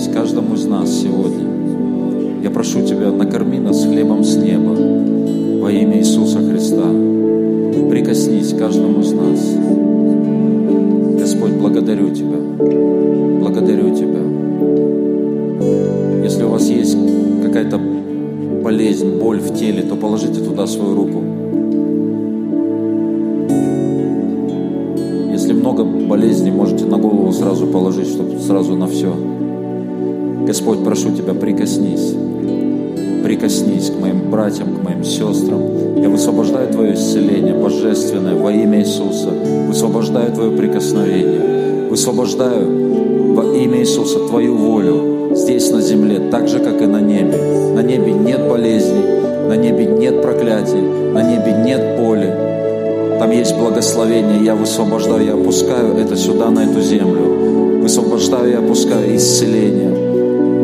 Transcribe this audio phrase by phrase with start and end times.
[0.00, 1.46] прикоснись каждому из нас сегодня.
[2.42, 4.74] Я прошу Тебя, накорми нас хлебом с неба
[5.60, 6.84] во имя Иисуса Христа.
[7.90, 9.40] Прикоснись каждому из нас.
[11.20, 12.38] Господь, благодарю Тебя.
[13.40, 14.20] Благодарю Тебя.
[16.24, 16.96] Если у вас есть
[17.42, 17.78] какая-то
[18.62, 21.22] болезнь, боль в теле, то положите туда свою руку.
[25.30, 29.39] Если много болезней, можете на голову сразу положить, чтобы сразу на все.
[30.50, 32.12] Господь, прошу Тебя, прикоснись.
[33.22, 35.60] Прикоснись к моим братьям, к моим сестрам.
[36.02, 39.28] Я высвобождаю Твое исцеление божественное во имя Иисуса.
[39.68, 41.88] Высвобождаю Твое прикосновение.
[41.88, 47.38] Высвобождаю во имя Иисуса Твою волю здесь на земле, так же, как и на небе.
[47.76, 49.04] На небе нет болезней,
[49.46, 52.34] на небе нет проклятий, на небе нет боли.
[53.20, 57.82] Там есть благословение, я высвобождаю, я опускаю это сюда, на эту землю.
[57.82, 59.99] Высвобождаю и опускаю исцеление,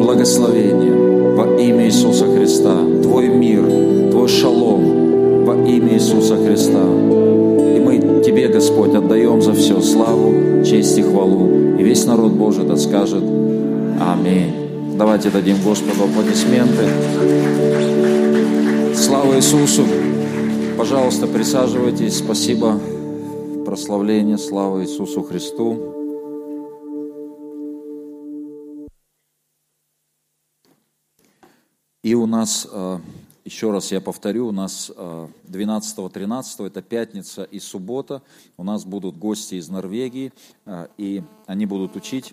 [0.07, 2.77] благословение во имя Иисуса Христа.
[3.03, 3.65] Твой мир,
[4.13, 6.81] Твой шалом во имя Иисуса Христа.
[6.81, 11.77] И мы Тебе, Господь, отдаем за все славу, честь и хвалу.
[11.77, 13.25] И весь народ Божий да скажет
[14.01, 14.97] Аминь.
[14.97, 16.85] Давайте дадим Господу аплодисменты.
[18.95, 19.83] Слава Иисусу!
[20.79, 22.19] Пожалуйста, присаживайтесь.
[22.19, 22.79] Спасибо.
[23.65, 25.96] Прославление, слава Иисусу Христу.
[32.07, 33.01] И у нас, э,
[33.45, 38.23] еще раз я повторю, у нас 12-13, э, это пятница и суббота,
[38.57, 40.33] у нас будут гости из Норвегии,
[40.67, 42.33] э, и они будут учить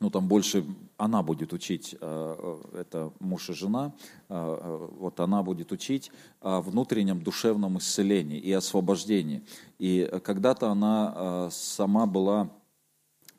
[0.00, 0.64] ну там больше
[0.96, 3.92] она будет учить, это муж и жена,
[4.28, 9.42] вот она будет учить о внутреннем душевном исцелении и освобождении.
[9.78, 12.48] И когда-то она сама была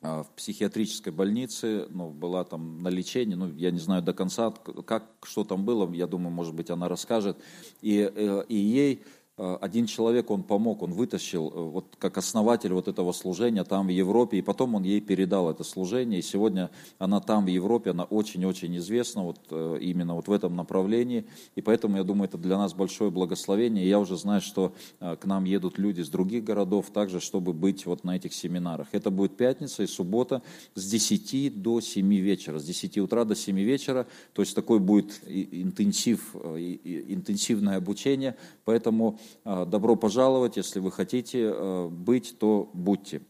[0.02, 4.50] в психиатрической больнице, ну, была там на лечении, ну, я не знаю до конца,
[4.84, 7.38] как, что там было, я думаю, может быть, она расскажет.
[7.82, 9.04] И, э, и ей
[9.38, 13.90] один человек, он помог, он вытащил, э, вот как основатель вот этого служения там в
[13.90, 18.04] Европе, и потом он ей передал это служение, и сегодня она там в Европе, она
[18.04, 21.24] очень-очень известна вот э, именно вот в этом направлении,
[21.54, 25.24] и поэтому я думаю, это для нас большое благословение, и я уже знаю, что к
[25.24, 28.88] нам едут люди из других городов также, чтобы быть вот на этих семинарах.
[28.92, 30.42] Это будет пятница и суббота
[30.74, 35.22] с 10 до 7 вечера, с 10 утра до 7 вечера, то есть такой будет
[35.26, 43.22] интенсив, интенсивное обучение, поэтому добро пожаловать, если вы хотите а, быть, то будьте.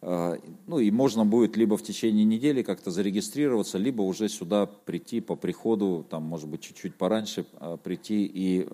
[0.00, 5.20] А, ну и можно будет либо в течение недели как-то зарегистрироваться, либо уже сюда прийти
[5.20, 7.44] по приходу, там, может быть, чуть-чуть пораньше
[7.82, 8.68] прийти и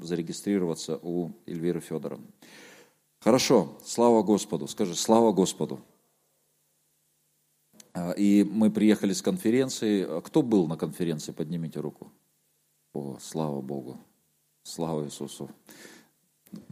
[0.00, 2.26] зарегистрироваться у Эльвиры Федоровны.
[3.20, 4.68] Хорошо, слава Господу.
[4.68, 5.80] Скажи, слава Господу.
[8.16, 10.20] И мы приехали с конференции.
[10.20, 11.32] Кто был на конференции?
[11.32, 12.12] Поднимите руку.
[12.92, 13.98] О, слава Богу.
[14.62, 15.50] Слава Иисусу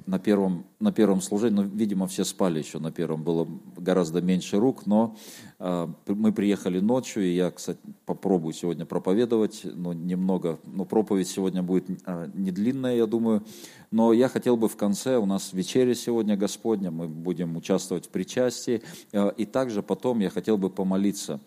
[0.07, 4.59] на первом, на первом служении, ну, видимо, все спали еще на первом, было гораздо меньше
[4.59, 5.17] рук, но
[5.65, 11.87] мы приехали ночью, и я, кстати, попробую сегодня проповедовать, но немного, но проповедь сегодня будет
[12.05, 13.43] э, не длинная, я думаю,
[13.91, 18.09] но я хотел бы в конце, у нас вечеря сегодня Господня, мы будем участвовать в
[18.11, 21.41] причастии, э, и также потом я хотел бы помолиться,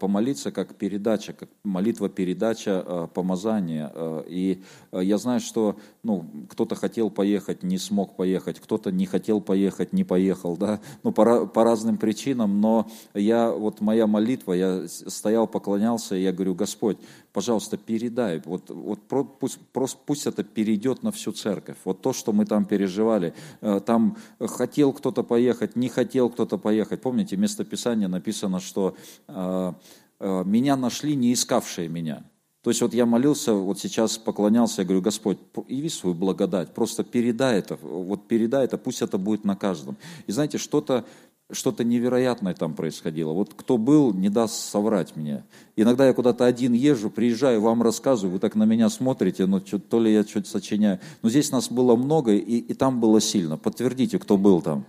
[0.00, 3.92] помолиться как передача, как молитва-передача помазания,
[4.26, 4.62] и
[4.92, 10.02] я знаю, что ну, кто-то хотел поехать, не смог поехать, кто-то не хотел поехать, не
[10.02, 16.16] поехал, да, ну, по, по разным причинам, но я, вот моя молитва, я стоял, поклонялся,
[16.16, 16.98] и я говорю, Господь,
[17.32, 19.00] пожалуйста, передай, вот, вот
[19.38, 23.80] пусть, просто, пусть это перейдет на всю церковь, вот то, что мы там переживали, э,
[23.84, 28.96] там хотел кто-то поехать, не хотел кто-то поехать, помните, место Писания написано, что
[29.28, 29.72] э,
[30.18, 32.24] э, меня нашли, не искавшие меня,
[32.62, 35.38] то есть вот я молился, вот сейчас поклонялся, я говорю, Господь,
[35.68, 39.96] яви свою благодать, просто передай это, вот передай это, пусть это будет на каждом.
[40.26, 41.06] И знаете, что-то
[41.52, 43.32] что-то невероятное там происходило.
[43.32, 45.44] Вот кто был, не даст соврать мне.
[45.76, 50.00] Иногда я куда-то один езжу, приезжаю, вам рассказываю, вы так на меня смотрите, ну, то
[50.00, 51.00] ли я что-то сочиняю.
[51.22, 53.56] Но здесь нас было много, и, и там было сильно.
[53.56, 54.84] Подтвердите, кто был там.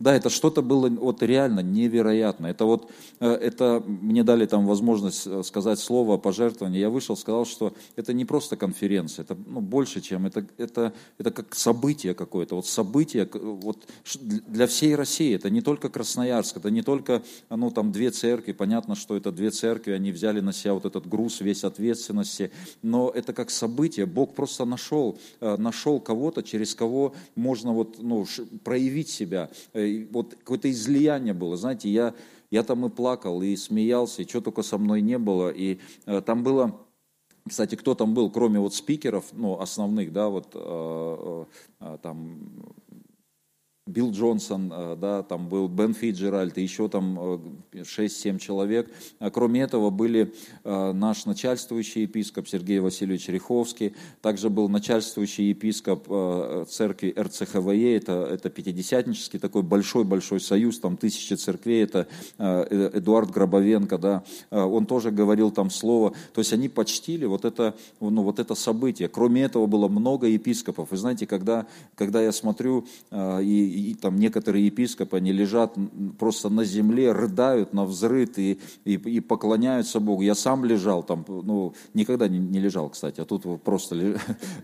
[0.00, 2.46] Да, это что-то было вот реально невероятно.
[2.46, 6.78] Это вот, э, это мне дали там возможность э, сказать слово о пожертвовании.
[6.78, 11.30] Я вышел, сказал, что это не просто конференция, это ну, больше, чем это, это, это
[11.32, 12.54] как событие какое-то.
[12.54, 15.34] Вот событие вот, для всей России.
[15.34, 18.52] Это не только Красноярск, это не только ну, там, две церкви.
[18.52, 22.52] Понятно, что это две церкви, они взяли на себя вот этот груз, весь ответственности.
[22.82, 24.06] Но это как событие.
[24.06, 28.26] Бог просто нашел, э, нашел кого-то, через кого можно вот, ну,
[28.62, 29.50] проявить себя.
[29.88, 31.56] Э, вот какое-то излияние было.
[31.56, 32.14] Знаете, я,
[32.50, 35.50] я там и плакал, и смеялся, и что только со мной не было.
[35.50, 36.78] И э, там было...
[37.48, 41.44] Кстати, кто там был, кроме вот спикеров, ну, основных, да, вот э,
[41.80, 42.50] э, там
[43.88, 47.18] Билл Джонсон, э, да, там был Бен Фиджеральд, и еще там
[47.72, 48.90] 6-7 э, человек.
[49.18, 56.06] А кроме этого были э, наш начальствующий епископ Сергей Васильевич Риховский, также был начальствующий епископ
[56.68, 62.06] церкви РЦХВЕ, это, это пятидесятнический такой большой-большой союз, там тысячи церквей, это
[62.38, 68.22] Эдуард Гробовенко, да, он тоже говорил там слово, то есть они почтили вот это, ну,
[68.22, 69.08] вот это событие.
[69.08, 70.90] Кроме этого было много епископов.
[70.90, 75.76] Вы знаете, когда, когда я смотрю и и там некоторые епископы, они лежат
[76.18, 80.22] просто на земле, рыдают на взрыт и, и, и поклоняются Богу.
[80.22, 83.94] Я сам лежал там, ну, никогда не, не лежал, кстати, а тут просто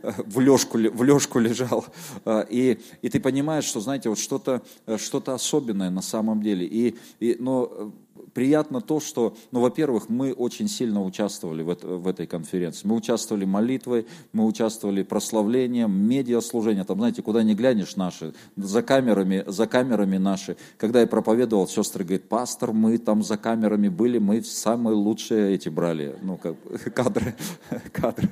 [0.03, 1.85] в лёжку, в лёжку лежал.
[2.25, 4.63] А, и, и ты понимаешь, что, знаете, вот что-то
[4.97, 6.67] что особенное на самом деле.
[6.67, 7.93] И, и, но
[8.33, 12.87] приятно то, что, ну, во-первых, мы очень сильно участвовали в, это, в этой конференции.
[12.87, 16.85] Мы участвовали молитвой, мы участвовали прославлением, медиаслужением.
[16.85, 20.57] Там, знаете, куда не глянешь наши, за камерами, за камерами наши.
[20.77, 25.69] Когда я проповедовал, сестры говорят, пастор, мы там за камерами были, мы самые лучшие эти
[25.69, 26.57] брали, ну, как,
[26.95, 27.35] кадры,
[27.93, 28.29] кадры.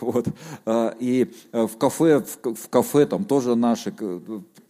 [0.00, 0.26] Вот.
[0.64, 3.92] А, и э, в кафе, в кафе там тоже наши,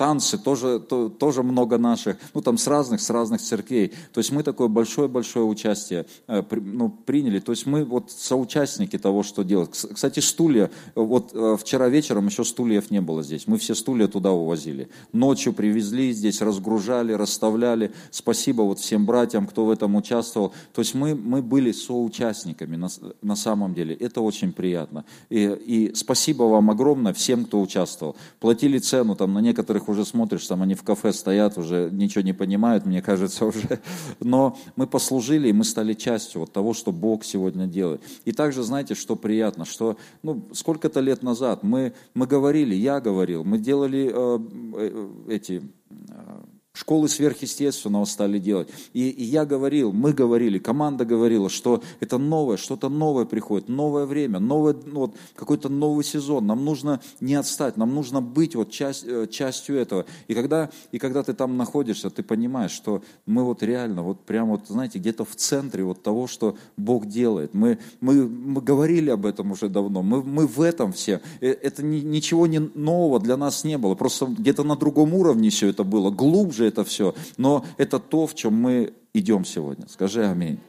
[0.02, 3.92] танцы тоже, тоже много наших, ну, там с разных, с разных церквей.
[4.12, 7.38] То есть мы такое большое-большое участие э, ну, приняли.
[7.38, 9.70] То есть мы вот соучастники того, что делать.
[9.70, 13.46] Кстати, стулья, вот э, вчера вечером еще стульев не было здесь.
[13.46, 14.88] Мы все стулья туда увозили.
[15.12, 17.92] Ночью привезли здесь, разгружали, расставляли.
[18.10, 20.52] Спасибо вот всем братьям, кто в этом участвовал.
[20.72, 22.88] То есть мы, мы были соучастниками на,
[23.22, 23.94] на самом деле.
[23.94, 25.04] Это очень приятно.
[25.30, 28.16] И, и спасибо вам огромное всем, кто участвовал.
[28.40, 32.32] Платили цену, там на некоторых уже смотришь, там они в кафе стоят, уже ничего не
[32.32, 33.80] понимают, мне кажется, уже.
[34.20, 38.02] Но мы послужили, и мы стали частью вот того, что Бог сегодня делает.
[38.24, 43.44] И также, знаете, что приятно, что ну, сколько-то лет назад мы, мы говорили, я говорил,
[43.44, 44.38] мы делали э,
[44.76, 45.62] э, эти...
[46.08, 46.42] Э,
[46.74, 48.70] Школы сверхъестественного стали делать.
[48.94, 54.06] И, и я говорил, мы говорили, команда говорила, что это новое, что-то новое приходит, новое
[54.06, 56.46] время, новое, ну, вот, какой-то новый сезон.
[56.46, 60.06] Нам нужно не отстать, нам нужно быть вот часть, э, частью этого.
[60.28, 64.52] И когда, и когда ты там находишься, ты понимаешь, что мы вот реально, вот прямо
[64.52, 67.52] вот, знаете, где-то в центре вот того, что Бог делает.
[67.52, 71.20] Мы, мы, мы говорили об этом уже давно, мы, мы в этом все.
[71.42, 75.50] Э, это ни, ничего не нового для нас не было, просто где-то на другом уровне
[75.50, 79.88] все это было, глубже же это все, но это то, в чем мы идем сегодня.
[79.88, 80.60] Скажи аминь.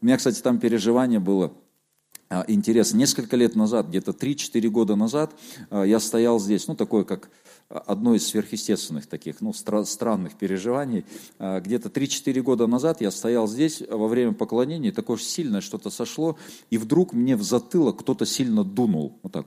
[0.00, 1.52] У меня, кстати, там переживание было
[2.28, 2.98] а, интересно.
[2.98, 5.32] Несколько лет назад, где-то 3-4 года назад,
[5.70, 7.30] а, я стоял здесь, ну, такое как
[7.68, 11.04] одно из сверхъестественных таких, ну, стра- странных переживаний.
[11.38, 16.36] А, где-то 3-4 года назад я стоял здесь во время поклонения, такое сильное что-то сошло,
[16.70, 19.46] и вдруг мне в затылок кто-то сильно дунул, вот так.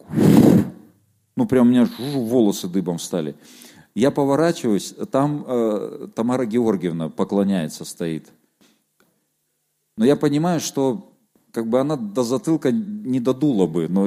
[1.35, 3.35] Ну, прям у меня волосы дыбом стали.
[3.95, 8.29] Я поворачиваюсь, там э, Тамара Георгиевна поклоняется, стоит.
[9.97, 11.13] Но я понимаю, что
[11.51, 14.05] как бы она до затылка не додула бы, но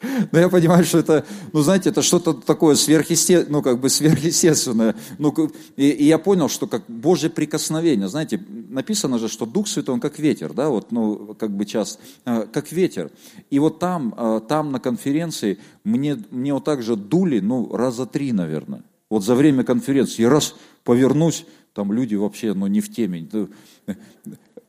[0.32, 4.94] но я понимаю, что это, ну, знаете, это что-то такое сверхъестественное, ну, как бы сверхъестественное.
[5.18, 5.34] Ну,
[5.76, 10.00] и, и я понял, что как Божье прикосновение, знаете, написано же, что Дух Святой, он
[10.00, 13.10] как ветер, да, вот, ну, как бы час, э, как ветер.
[13.50, 18.06] И вот там, э, там на конференции мне, мне вот так же дули, ну, раза
[18.06, 18.82] три, наверное.
[19.10, 23.26] Вот за время конференции раз повернусь, там люди вообще, ну, не в теме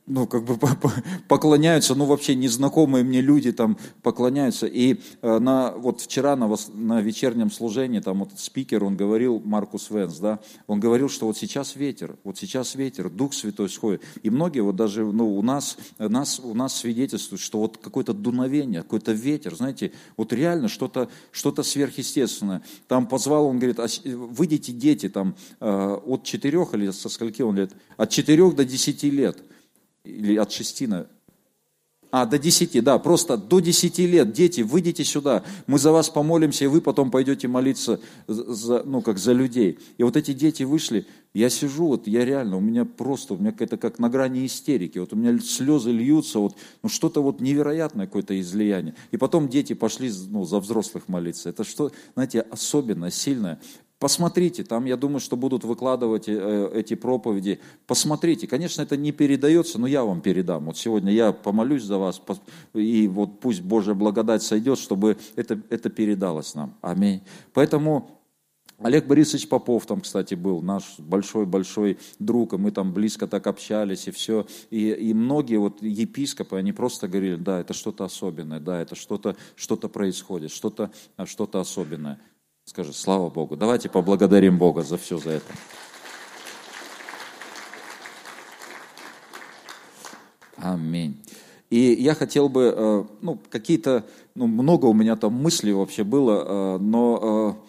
[0.10, 0.58] ну, как бы
[1.28, 4.66] поклоняются, ну, вообще незнакомые мне люди там поклоняются.
[4.66, 9.90] И э, на, вот вчера на, на вечернем служении, там вот спикер, он говорил, Маркус
[9.92, 14.02] Венс, да, он говорил, что вот сейчас ветер, вот сейчас ветер, Дух Святой сходит.
[14.24, 18.82] И многие вот даже, ну, у нас, нас, у нас свидетельствуют, что вот какое-то дуновение,
[18.82, 22.64] какой-то ветер, знаете, вот реально что-то что сверхъестественное.
[22.88, 27.74] Там позвал, он говорит, выйдите дети там э, от четырех или со скольки он лет?
[27.98, 29.38] От четырех до десяти лет
[30.04, 30.88] или от шести,
[32.12, 34.32] А, до 10, да, просто до 10 лет.
[34.34, 39.20] Дети, выйдите сюда, мы за вас помолимся, и вы потом пойдете молиться за, ну, как
[39.20, 39.78] за людей.
[39.98, 43.52] И вот эти дети вышли, я сижу, вот я реально, у меня просто, у меня
[43.52, 48.08] какая-то как на грани истерики, вот у меня слезы льются, вот, ну что-то вот невероятное
[48.08, 48.96] какое-то излияние.
[49.12, 51.50] И потом дети пошли ну, за взрослых молиться.
[51.50, 53.60] Это что, знаете, особенно сильное.
[54.00, 57.60] Посмотрите, там, я думаю, что будут выкладывать э, эти проповеди.
[57.86, 60.68] Посмотрите, конечно, это не передается, но я вам передам.
[60.68, 62.22] Вот сегодня я помолюсь за вас,
[62.74, 66.78] и вот пусть Божья благодать сойдет, чтобы это, это передалось нам.
[66.82, 67.22] Аминь.
[67.54, 68.22] Поэтому
[68.78, 74.08] Олег Борисович Попов там, кстати, был, наш большой-большой друг, и мы там близко так общались,
[74.08, 74.48] и все.
[74.70, 79.36] И, и многие вот епископы, они просто говорили, да, это что-то особенное, да, это что-то
[79.58, 80.90] что происходит, что-то
[81.26, 82.22] что особенное.
[82.70, 83.56] Скажи, слава Богу.
[83.56, 85.54] Давайте поблагодарим Бога за все за это.
[90.56, 91.18] Аминь.
[91.72, 94.06] И я хотел бы, э, ну, какие-то,
[94.36, 97.69] ну, много у меня там мыслей вообще было, э, но э,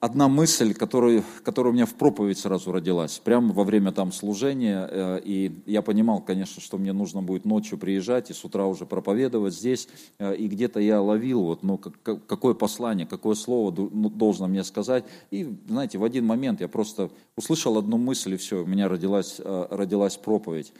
[0.00, 4.88] одна мысль, которая, которая у меня в проповедь сразу родилась, прямо во время там служения,
[4.90, 8.86] э, и я понимал, конечно, что мне нужно будет ночью приезжать и с утра уже
[8.86, 14.48] проповедовать здесь, э, и где-то я ловил, вот, ну, какое послание, какое слово ну, должно
[14.48, 18.66] мне сказать, и, знаете, в один момент я просто услышал одну мысль, и все, у
[18.66, 20.72] меня родилась, э, родилась проповедь.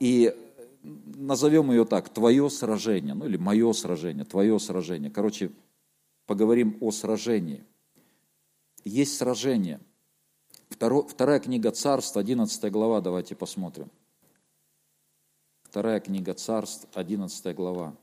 [0.00, 0.34] И
[0.82, 5.10] назовем ее так, твое сражение, ну или мое сражение, твое сражение.
[5.10, 5.50] Короче,
[6.26, 7.64] поговорим о сражении–
[8.86, 9.80] есть сражение.
[10.70, 13.90] Вторая книга Царств, 11 глава, давайте посмотрим.
[15.64, 17.96] Вторая книга Царств, 11 глава.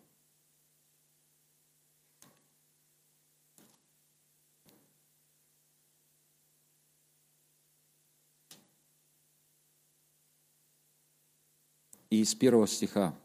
[12.09, 13.15] И из первого стиха.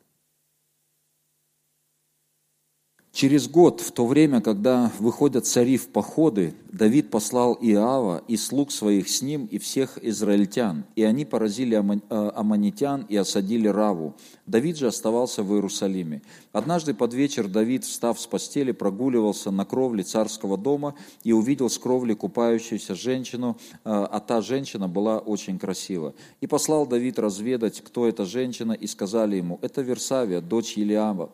[3.18, 8.70] Через год, в то время, когда выходят цари в походы, Давид послал Иава и слуг
[8.70, 14.14] своих с ним и всех израильтян, и они поразили э, аммонитян и осадили Раву.
[14.46, 16.22] Давид же оставался в Иерусалиме.
[16.52, 21.76] Однажды под вечер Давид, встав с постели, прогуливался на кровле царского дома и увидел с
[21.76, 26.14] кровли купающуюся женщину, э, а та женщина была очень красива.
[26.40, 31.30] И послал Давид разведать, кто эта женщина, и сказали ему, это Версавия, дочь Елиама,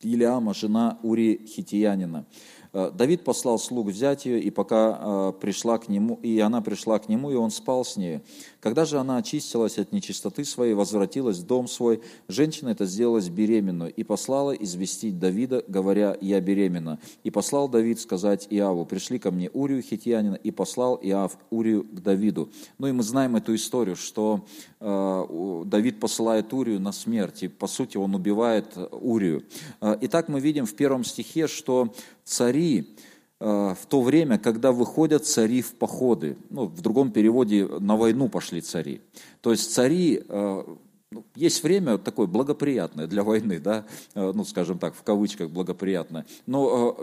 [0.00, 2.26] Илиама, жена Ури Хитиянина.
[2.72, 6.98] Э, Давид послал слуг взять ее, и пока э, пришла к нему, и она пришла
[6.98, 8.20] к нему, и он спал с ней.
[8.60, 13.90] Когда же она очистилась от нечистоты своей, возвратилась в дом свой, женщина это сделалась беременной
[13.90, 16.98] и послала известить Давида, говоря, я беременна.
[17.24, 22.00] И послал Давид сказать Иаву, пришли ко мне Урию Хитьянина, и послал Иав Урию к
[22.00, 22.50] Давиду.
[22.78, 24.44] Ну и мы знаем эту историю, что
[24.80, 29.44] э, Давид посылает Урию на смерть, и по сути он убивает Урию.
[29.80, 31.92] Итак, мы видим в первом стихе, что
[32.28, 32.96] цари
[33.40, 36.36] э, в то время, когда выходят цари в походы.
[36.50, 39.00] Ну, в другом переводе на войну пошли цари.
[39.40, 40.64] То есть цари, э,
[41.10, 46.26] ну, есть время такое благоприятное для войны, да, э, ну, скажем так, в кавычках благоприятное.
[46.46, 46.98] Но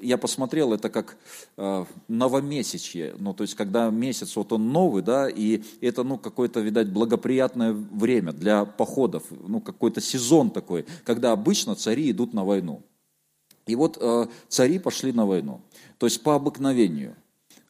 [0.00, 1.16] я посмотрел, это как
[2.06, 6.88] новомесячье, ну, то есть когда месяц, вот он новый, да, и это, ну, какое-то, видать,
[6.88, 12.82] благоприятное время для походов, ну, какой-то сезон такой, когда обычно цари идут на войну.
[13.66, 15.60] И вот э, цари пошли на войну,
[15.98, 17.16] то есть по обыкновению.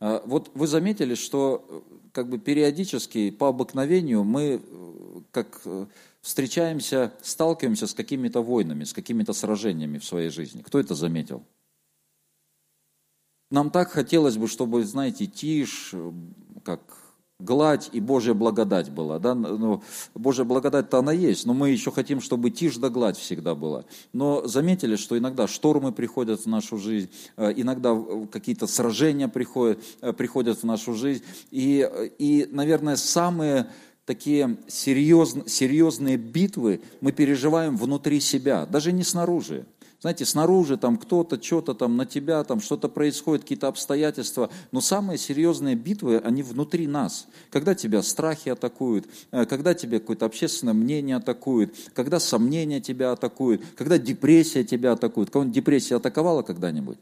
[0.01, 1.81] Э, вот вы заметили, что э,
[2.13, 4.61] как бы периодически по обыкновению мы
[5.31, 5.63] как
[6.21, 10.63] встречаемся, сталкиваемся с какими-то войнами, с какими-то сражениями в своей жизни.
[10.63, 11.43] Кто это заметил?
[13.51, 15.95] Нам так хотелось бы, чтобы, знаете, тишь,
[16.65, 16.81] как
[17.43, 19.19] гладь и Божья благодать была.
[19.19, 19.35] Да?
[19.35, 19.83] Ну,
[20.15, 23.85] Божья благодать-то она есть, но мы еще хотим, чтобы тишь да гладь всегда была.
[24.13, 27.97] Но заметили, что иногда штормы приходят в нашу жизнь, э, иногда
[28.31, 31.23] какие-то сражения приходят, э, приходят в нашу жизнь.
[31.51, 33.69] И, и наверное, самые
[34.05, 39.67] такие серьезные, серьезные битвы мы переживаем внутри себя, даже не снаружи.
[40.03, 44.51] Знаете, снаружи там кто-то, что-то там на тебя, там что-то происходит, какие-то обстоятельства.
[44.73, 47.29] Но самые серьезные битвы, они внутри нас.
[47.51, 53.63] Когда тебя страхи атакуют, э, когда тебя какое-то общественное мнение атакует, когда сомнения тебя атакуют,
[53.77, 55.31] когда депрессия тебя атакует.
[55.31, 56.99] Кого-нибудь депрессия атаковала когда-нибудь?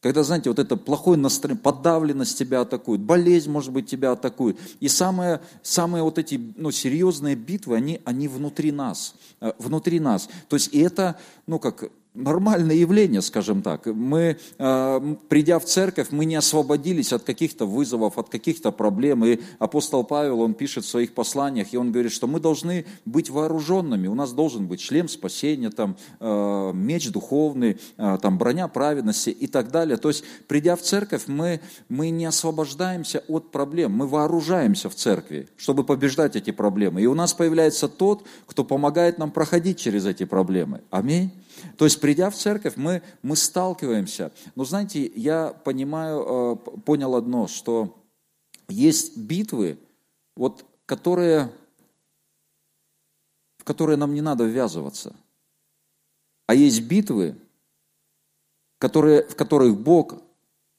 [0.00, 4.56] Когда, знаете, вот это плохое настроение, подавленность тебя атакует, болезнь, может быть, тебя атакует.
[4.78, 10.28] И самые, самые вот эти ну, серьезные битвы, они, они внутри нас, э, внутри нас.
[10.48, 13.86] То есть и это, ну как, нормальное явление, скажем так.
[13.86, 19.24] Мы, э, придя в церковь, мы не освободились от каких-то вызовов, от каких-то проблем.
[19.24, 23.30] И апостол Павел, он пишет в своих посланиях, и он говорит, что мы должны быть
[23.30, 24.06] вооруженными.
[24.06, 29.48] У нас должен быть шлем спасения, там, э, меч духовный, э, там, броня праведности и
[29.48, 29.96] так далее.
[29.96, 35.48] То есть, придя в церковь, мы, мы не освобождаемся от проблем, мы вооружаемся в церкви,
[35.56, 37.02] чтобы побеждать эти проблемы.
[37.02, 40.82] И у нас появляется тот, кто помогает нам проходить через эти проблемы.
[40.90, 41.32] Аминь.
[41.76, 44.32] То есть, придя в церковь, мы, мы сталкиваемся.
[44.54, 47.96] Но знаете, я понимаю, э, понял одно, что
[48.68, 49.78] есть битвы,
[50.36, 51.52] вот, которые,
[53.58, 55.14] в которые нам не надо ввязываться.
[56.46, 57.36] А есть битвы,
[58.78, 60.22] которые, в которых Бог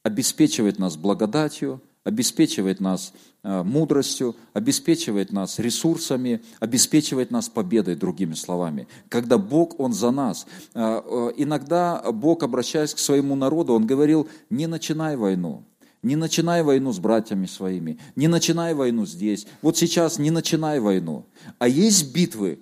[0.04, 3.14] обеспечивает нас благодатью, обеспечивает нас
[3.44, 8.88] э, мудростью, обеспечивает нас ресурсами, обеспечивает нас победой, другими словами.
[9.10, 10.46] Когда Бог, Он за нас.
[10.74, 15.64] Э, э, иногда Бог, обращаясь к своему народу, Он говорил, не начинай войну,
[16.04, 19.48] не начинай войну с братьями своими, не начинай войну здесь.
[19.64, 21.26] Вот сейчас не начинай войну.
[21.58, 22.60] А есть битвы,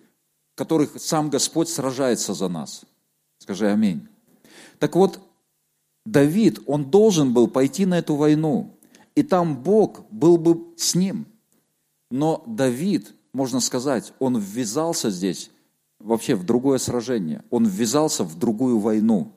[0.53, 2.83] в которых сам Господь сражается за нас.
[3.39, 4.07] Скажи аминь.
[4.79, 5.19] Так вот,
[6.05, 8.73] Давид, он должен был пойти на эту войну
[9.15, 11.27] и там Бог был бы с ним.
[12.09, 15.51] Но Давид, можно сказать, он ввязался здесь
[15.99, 17.43] вообще в другое сражение.
[17.49, 19.31] Он ввязался в другую войну.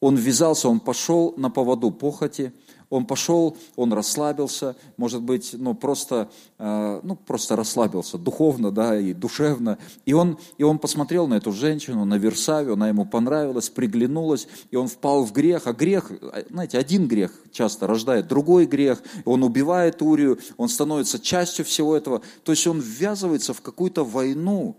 [0.00, 2.52] Он ввязался, он пошел на поводу похоти,
[2.88, 9.12] он пошел, он расслабился, может быть, ну, просто, э, ну, просто расслабился духовно, да, и
[9.12, 9.78] душевно.
[10.04, 14.76] И он, и он посмотрел на эту женщину, на Версавию, она ему понравилась, приглянулась, и
[14.76, 15.66] он впал в грех.
[15.66, 16.12] А грех,
[16.50, 22.22] знаете, один грех часто рождает другой грех, он убивает Урию, он становится частью всего этого.
[22.44, 24.76] То есть он ввязывается в какую-то войну,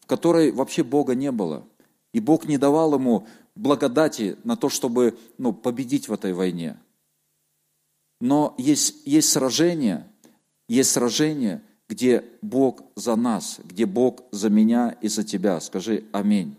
[0.00, 1.64] в которой вообще Бога не было.
[2.12, 6.78] И Бог не давал ему благодати на то, чтобы ну, победить в этой войне.
[8.20, 10.06] Но есть, есть сражение,
[10.68, 15.60] есть сражение, где Бог за нас, где Бог за меня и за тебя.
[15.60, 16.56] Скажи аминь.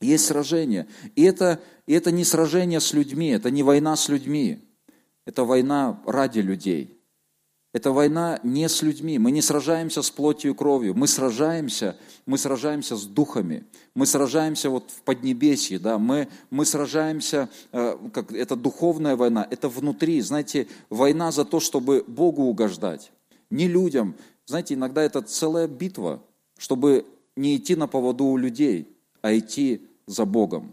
[0.00, 0.86] Есть сражение.
[1.16, 4.62] И это, и это не сражение с людьми, это не война с людьми.
[5.24, 6.95] Это война ради людей.
[7.76, 9.18] Это война не с людьми.
[9.18, 10.94] Мы не сражаемся с плотью и кровью.
[10.94, 13.66] Мы сражаемся, мы сражаемся с духами.
[13.94, 15.78] Мы сражаемся вот в Поднебесье.
[15.78, 15.98] Да?
[15.98, 20.22] Мы, мы сражаемся, э, как, это духовная война, это внутри.
[20.22, 23.12] Знаете, война за то, чтобы Богу угождать.
[23.50, 24.14] Не людям.
[24.46, 26.22] Знаете, иногда это целая битва,
[26.56, 27.04] чтобы
[27.36, 28.88] не идти на поводу у людей,
[29.20, 30.72] а идти за Богом.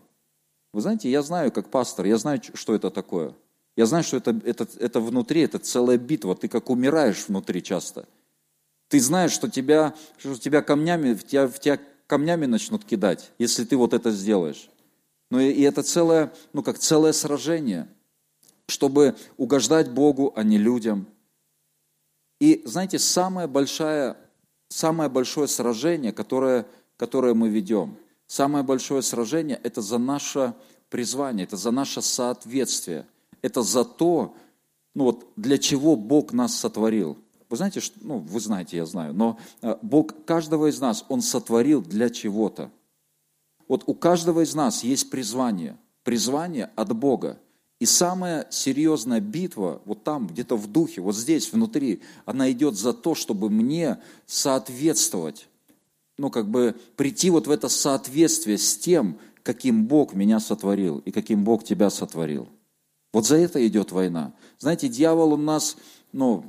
[0.71, 3.35] Вы знаете, я знаю, как пастор, я знаю, что это такое–
[3.75, 6.35] я знаю, что это, это, это внутри, это целая битва.
[6.35, 8.07] Ты как умираешь внутри часто.
[8.87, 13.65] Ты знаешь, что тебя, что тебя камнями, в тебя, в тебя камнями начнут кидать, если
[13.65, 14.69] ты вот это сделаешь.
[15.31, 17.87] Ну и, и это целое, ну как целое сражение,
[18.67, 21.07] чтобы угождать Богу, а не людям.
[22.39, 24.15] И знаете, самое большое,
[24.69, 30.53] самое большое сражение, которое, которое мы ведем, самое большое сражение– это за наше
[30.89, 33.07] призвание, это за наше соответствие–
[33.43, 34.35] это за то,
[34.95, 37.19] ну вот, для чего Бог нас сотворил.
[37.49, 41.21] Вы знаете, что, ну, вы знаете, я знаю, но э, Бог каждого из нас, Он
[41.21, 42.71] сотворил для чего-то.
[43.67, 47.37] Вот у каждого из нас есть призвание, призвание от Бога.
[47.79, 52.93] И самая серьезная битва, вот там, где-то в духе, вот здесь, внутри, она идет за
[52.93, 55.47] то, чтобы мне соответствовать,
[56.17, 61.11] ну, как бы прийти вот в это соответствие с тем, каким Бог меня сотворил и
[61.11, 62.47] каким Бог тебя сотворил.
[63.13, 64.33] Вот за это идет война.
[64.57, 65.77] Знаете, дьявол у нас,
[66.11, 66.45] ну,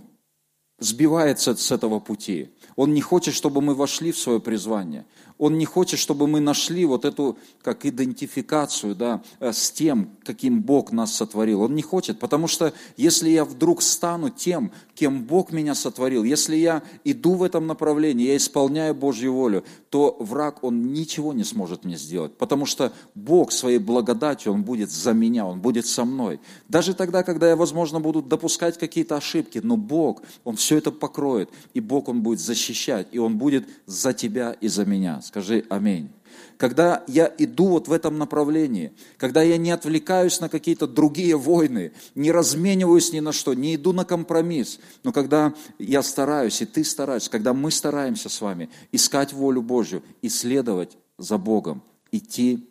[0.78, 2.50] сбивается с этого пути.
[2.74, 5.06] Он не хочет, чтобы мы вошли в свое призвание.
[5.44, 10.62] Он не хочет, чтобы мы нашли вот эту как идентификацию да, э, с тем, каким
[10.62, 11.60] Бог нас сотворил.
[11.60, 16.56] Он не хочет, потому что если я вдруг стану тем, кем Бог меня сотворил, если
[16.56, 21.84] я иду в этом направлении, я исполняю Божью волю, то враг, он ничего не сможет
[21.84, 26.40] мне сделать, потому что Бог своей благодатью, Он будет за меня, Он будет со мной.
[26.70, 31.50] Даже тогда, когда я, возможно, буду допускать какие-то ошибки, но Бог, Он все это покроет,
[31.74, 35.20] и Бог, Он будет защищать, и Он будет за тебя и за меня.
[35.34, 36.12] Скажи аминь.
[36.58, 41.90] Когда я иду вот в этом направлении, когда я не отвлекаюсь на какие-то другие войны,
[42.14, 46.84] не размениваюсь ни на что, не иду на компромисс, но когда я стараюсь, и ты
[46.84, 52.70] стараешься, когда мы стараемся с вами искать волю Божью, исследовать за Богом, идти,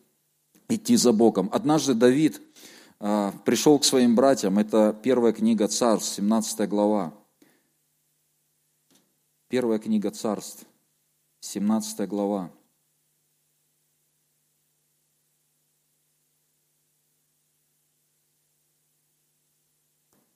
[0.69, 1.49] идти за Богом.
[1.51, 2.39] Однажды Давид
[3.01, 7.13] а, пришел к своим братьям, это первая книга Царств, 17 глава.
[9.49, 10.65] Первая книга Царств,
[11.43, 12.49] 17 глава.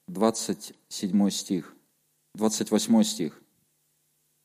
[0.07, 1.73] Двадцать седьмой стих,
[2.35, 3.41] двадцать восьмой стих.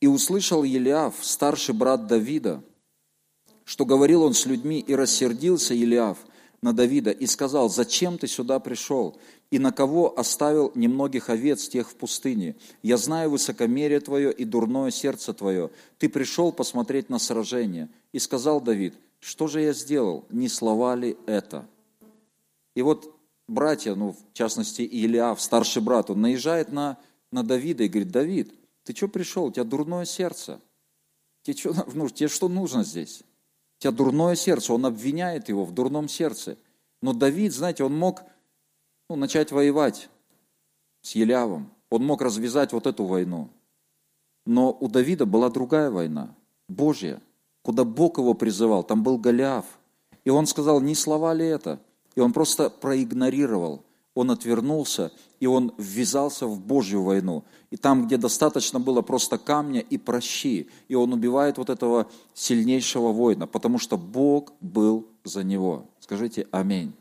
[0.01, 2.63] «И услышал Елиаф, старший брат Давида,
[3.65, 6.25] что говорил он с людьми, и рассердился Елиаф,
[6.63, 9.19] на Давида и сказал, «Зачем ты сюда пришел?
[9.51, 12.57] И на кого оставил немногих овец тех в пустыне?
[12.83, 15.71] Я знаю высокомерие твое и дурное сердце твое.
[15.99, 17.89] Ты пришел посмотреть на сражение».
[18.13, 20.25] И сказал Давид, «Что же я сделал?
[20.31, 21.67] Не слова ли это?»
[22.75, 23.15] И вот
[23.49, 26.99] братья, ну, в частности, Илиав, старший брат, он наезжает на,
[27.31, 29.47] на Давида и говорит, Давид, ты что пришел?
[29.47, 30.61] У тебя дурное сердце.
[31.43, 33.23] Тебе что, ну, тебе что нужно здесь?
[33.83, 34.73] Тебя дурное сердце.
[34.73, 36.57] Он обвиняет его в дурном сердце.
[37.01, 38.23] Но Давид, знаете, он мог
[39.11, 40.09] ну, начать воевать
[41.01, 41.69] с Елявом.
[41.91, 43.51] Он мог развязать вот эту войну.
[44.47, 46.33] Но у Давида была другая война,
[46.69, 47.21] Божья,
[47.63, 48.85] куда Бог его призывал.
[48.85, 49.67] Там был Голиаф.
[50.23, 51.81] И он сказал, не слова ли это?
[52.15, 53.83] И он просто проигнорировал.
[54.15, 57.45] Он отвернулся, и он ввязался в Божью войну.
[57.71, 63.13] И там, где достаточно было просто камня и прощи, и он убивает вот этого сильнейшего
[63.13, 65.87] воина, потому что Бог был за него.
[66.01, 66.93] Скажите аминь.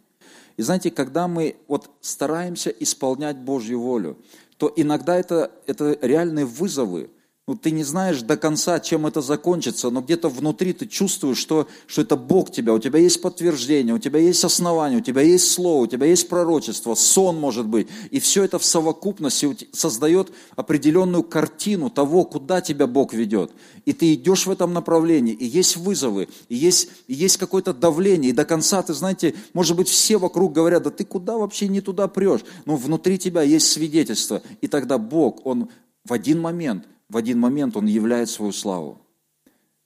[0.58, 4.18] И знаете, когда мы вот стараемся исполнять Божью волю,
[4.58, 7.10] то иногда это, это реальные вызовы–
[7.48, 11.68] ну, ты не знаешь до конца, чем это закончится, но где-то внутри ты чувствуешь, что,
[11.88, 15.52] что это Бог тебя, у тебя есть подтверждение, у тебя есть основание, у тебя есть
[15.52, 17.88] слово, у тебя есть пророчество, сон может быть.
[18.12, 23.52] И все это в совокупности создает определенную картину того, куда тебя Бог ведет.
[23.86, 28.30] И ты идешь в этом направлении, и есть вызовы, и есть, и есть какое-то давление,
[28.30, 31.82] и до конца, ты знаете, может быть, все вокруг говорят, да ты куда вообще не
[31.82, 32.42] туда прешь?
[32.66, 35.70] Но внутри тебя есть свидетельство, и тогда Бог, Он
[36.06, 39.02] в один момент в один момент он являет свою славу.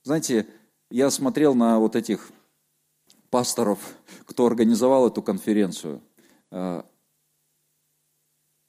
[0.03, 0.45] Знаете,
[0.91, 2.29] я смотрел на вот этих
[3.31, 3.79] пасторов,
[4.25, 6.03] кто организовал эту конференцию.
[6.51, 6.85] А,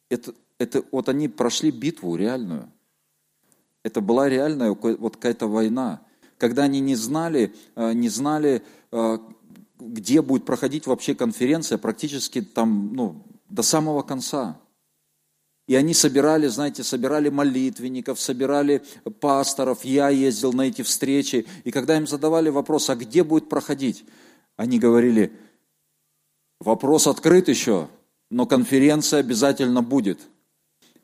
[0.08, 2.72] это, это, вот они прошли битву реальную.
[3.82, 6.00] Это была реальная вот какая-то война,
[6.38, 9.20] когда они не знали, а, не знали, а,
[9.78, 14.58] где будет проходить вообще конференция, практически там, ну, до самого конца.
[15.66, 18.82] И они собирали, знаете, собирали молитвенников, собирали
[19.20, 19.84] пасторов.
[19.84, 21.46] Я ездил на эти встречи.
[21.64, 24.04] И когда им задавали вопрос, а где будет проходить,
[24.56, 25.32] они говорили,
[26.60, 27.88] вопрос открыт еще,
[28.30, 30.20] но конференция обязательно будет.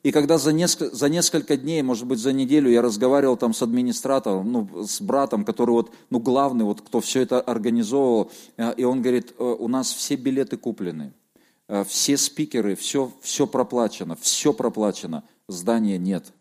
[0.01, 3.61] И когда за несколько, за несколько дней, может быть, за неделю я разговаривал там с
[3.61, 8.83] администратором, ну, с братом, который вот, ну, главный, вот, кто все это организовывал, э, и
[8.83, 11.13] он говорит, «Э, у нас все билеты куплены.
[11.73, 16.31] Э, все спикеры, все, все проплачено, все проплачено, здания нет.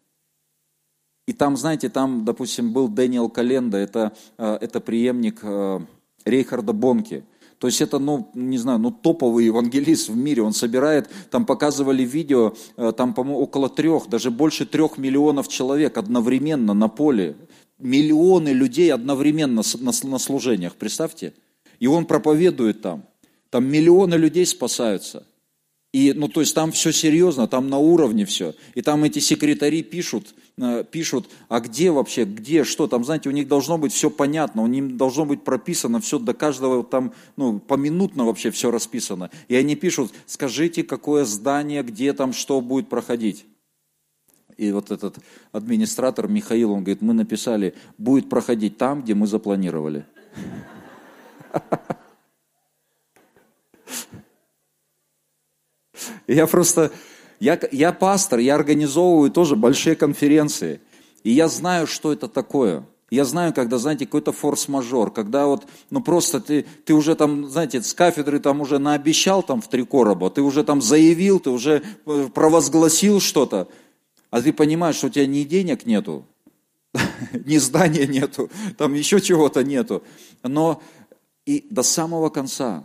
[1.27, 5.81] И там, знаете, там, допустим, был Дэниел Календа, это, э, это преемник э,
[6.27, 7.25] Рейхарда Бонки.
[7.57, 10.43] То есть это, ну, не знаю, ну, топовый евангелист в мире.
[10.43, 12.55] Он собирает, там показывали видео,
[12.97, 17.37] там, по-моему, около трех, даже больше трех миллионов человек одновременно на поле.
[17.79, 21.35] Миллионы людей одновременно на, на служениях, представьте.
[21.79, 23.05] И он проповедует там.
[23.53, 25.27] Там миллионы людей спасаются.
[25.93, 28.55] И, ну, то есть там все серьезно, там на уровне все.
[28.75, 33.33] И там эти секретари пишут, э, пишут, а где вообще, где, что, там, знаете, у
[33.33, 37.59] них должно быть все понятно, у них должно быть прописано все до каждого, там, ну,
[37.59, 39.31] поминутно вообще все расписано.
[39.49, 43.45] И они пишут, скажите, какое здание, где там что будет проходить.
[44.57, 45.19] И вот этот
[45.53, 50.07] администратор Михаил, он говорит, мы написали, будет проходить там, где мы запланировали.
[56.27, 56.93] Я просто,
[57.41, 60.81] я, я пастор, я организовываю тоже большие конференции.
[61.25, 62.85] И я знаю, что это такое.
[63.11, 67.83] Я знаю, когда, знаете, какой-то форс-мажор, когда вот, ну просто ты, ты уже там, знаете,
[67.83, 71.83] с кафедры там уже наобещал там в три короба, ты уже там заявил, ты уже
[72.07, 73.69] э, провозгласил что-то,
[74.31, 76.25] а ты понимаешь, что у тебя ни денег нету,
[77.45, 80.03] ни здания нету, там еще чего-то нету.
[80.43, 80.83] Но
[81.45, 82.85] и до самого конца,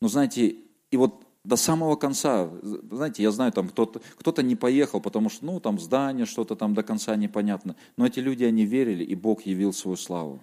[0.00, 0.54] ну знаете,
[0.92, 2.50] и вот до самого конца.
[2.62, 6.74] Знаете, я знаю, там кто-то кто не поехал, потому что, ну, там здание, что-то там
[6.74, 7.76] до конца непонятно.
[7.96, 10.40] Но эти люди, они верили, и Бог явил свою славу.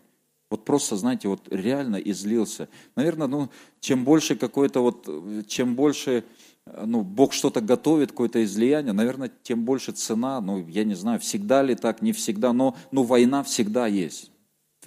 [0.49, 2.69] Вот просто, знаете, вот реально излился.
[2.95, 3.49] Наверное, ну,
[3.79, 5.09] чем больше какое-то вот,
[5.47, 6.23] чем больше,
[6.65, 11.63] ну, Бог что-то готовит, какое-то излияние, наверное, тем больше цена, ну, я не знаю, всегда
[11.63, 14.32] ли так, не всегда, но, но война всегда есть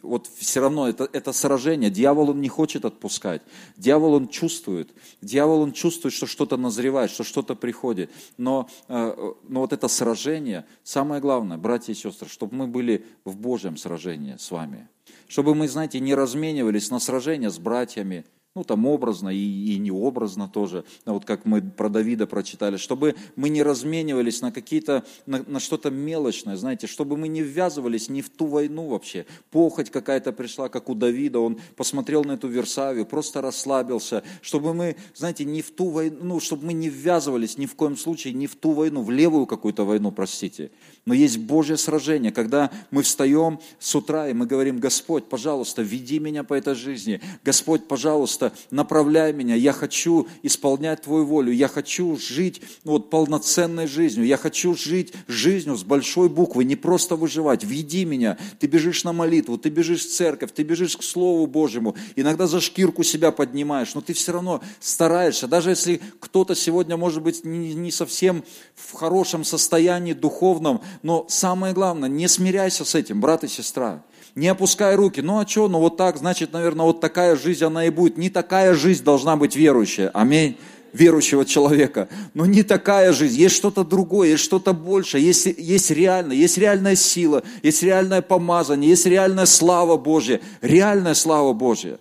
[0.06, 1.90] вот все равно это, это сражение.
[1.90, 3.42] Дьявол, он не хочет отпускать.
[3.76, 4.90] Дьявол, он чувствует.
[5.20, 8.10] Дьявол, он чувствует, что что-то назревает, что что-то приходит.
[8.38, 13.36] Но, э, но вот это сражение, самое главное, братья и сестры, чтобы мы были в
[13.36, 14.88] Божьем сражении с вами.
[15.28, 18.24] Чтобы мы, знаете, не разменивались на сражения с братьями,
[18.56, 23.50] ну там образно и, и необразно тоже, вот как мы про Давида прочитали, чтобы мы
[23.50, 28.30] не разменивались на какие-то, на, на что-то мелочное, знаете, чтобы мы не ввязывались ни в
[28.30, 29.26] ту войну вообще.
[29.50, 34.96] Похоть какая-то пришла, как у Давида, он посмотрел на эту Версавию, просто расслабился, чтобы мы,
[35.14, 38.46] знаете, не в ту войну, ну, чтобы мы не ввязывались ни в коем случае, ни
[38.46, 40.70] в ту войну, в левую какую-то войну, простите.
[41.04, 46.18] Но есть Божье сражение, когда мы встаем с утра и мы говорим, Господь, пожалуйста, веди
[46.18, 47.20] меня по этой жизни.
[47.44, 49.54] Господь, пожалуйста, направляй меня.
[49.54, 51.52] Я хочу исполнять Твою волю.
[51.52, 54.26] Я хочу жить ну, вот, полноценной жизнью.
[54.26, 57.64] Я хочу жить жизнью с большой буквы, не просто выживать.
[57.64, 58.38] Веди меня.
[58.58, 61.94] Ты бежишь на молитву, ты бежишь в церковь, ты бежишь к Слову Божьему.
[62.16, 65.46] Иногда за шкирку себя поднимаешь, но ты все равно стараешься.
[65.46, 68.44] Даже если кто-то сегодня, может быть, не совсем
[68.74, 74.02] в хорошем состоянии духовном, но самое главное, не смиряйся с этим, брат и сестра.
[74.36, 75.22] Не опускай руки.
[75.22, 78.18] Ну а что, ну вот так, значит, наверное, вот такая жизнь она и будет.
[78.18, 80.10] Не такая жизнь должна быть верующая.
[80.10, 80.58] Аминь
[80.92, 82.08] верующего человека.
[82.34, 86.96] Но не такая жизнь, есть что-то другое, есть что-то большее, есть, есть реально, есть реальная
[86.96, 91.98] сила, есть реальное помазание, есть реальная слава Божья, реальная слава Божья.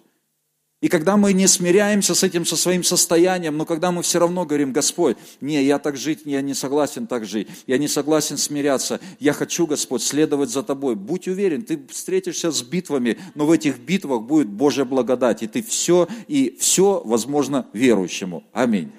[0.86, 4.46] И когда мы не смиряемся с этим, со своим состоянием, но когда мы все равно
[4.46, 9.00] говорим, Господь, не, я так жить, я не согласен так жить, я не согласен смиряться,
[9.20, 10.94] я хочу, Господь, следовать за Тобой.
[10.94, 15.64] Будь уверен, ты встретишься с битвами, но в этих битвах будет Божья благодать, и ты
[15.64, 18.44] все, и все возможно верующему.
[18.54, 18.92] Аминь.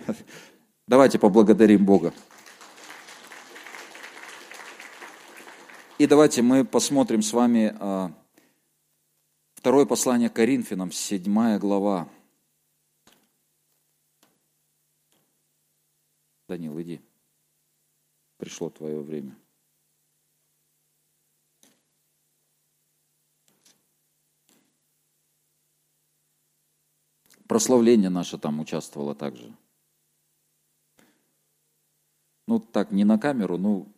[0.89, 2.13] Давайте поблагодарим Бога.
[5.99, 8.11] И давайте мы посмотрим с вами а,
[9.67, 12.09] Второе послание Коринфянам, седьмая глава.
[16.49, 17.01] Данил, иди.
[18.37, 19.37] Пришло твое время.
[27.49, 29.53] Прославление наше там участвовало также.
[32.47, 33.93] Ну, так, не на камеру, ну,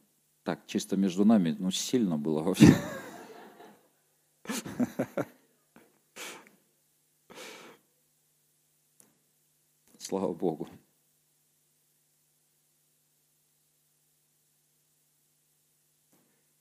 [0.45, 2.75] так, чисто между нами, ну, сильно было вообще.
[10.09, 10.66] Слава Богу.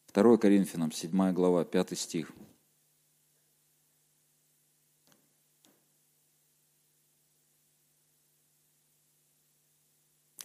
[0.06, 2.34] Второе Коринфянам, 7 глава, 5 стих.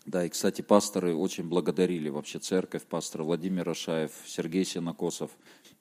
[0.06, 5.32] Да, и, кстати, пасторы очень благодарили вообще церковь, пастор Владимир Ашаев, Сергей Сенокосов.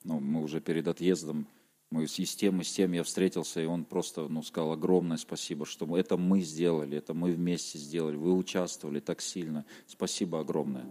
[0.02, 1.46] Ну, мы уже перед отъездом
[1.92, 5.66] мы с тем, и с тем я встретился, и он просто ну, сказал огромное спасибо,
[5.66, 9.66] что это мы сделали, это мы вместе сделали, вы участвовали так сильно.
[9.86, 10.86] Спасибо огромное.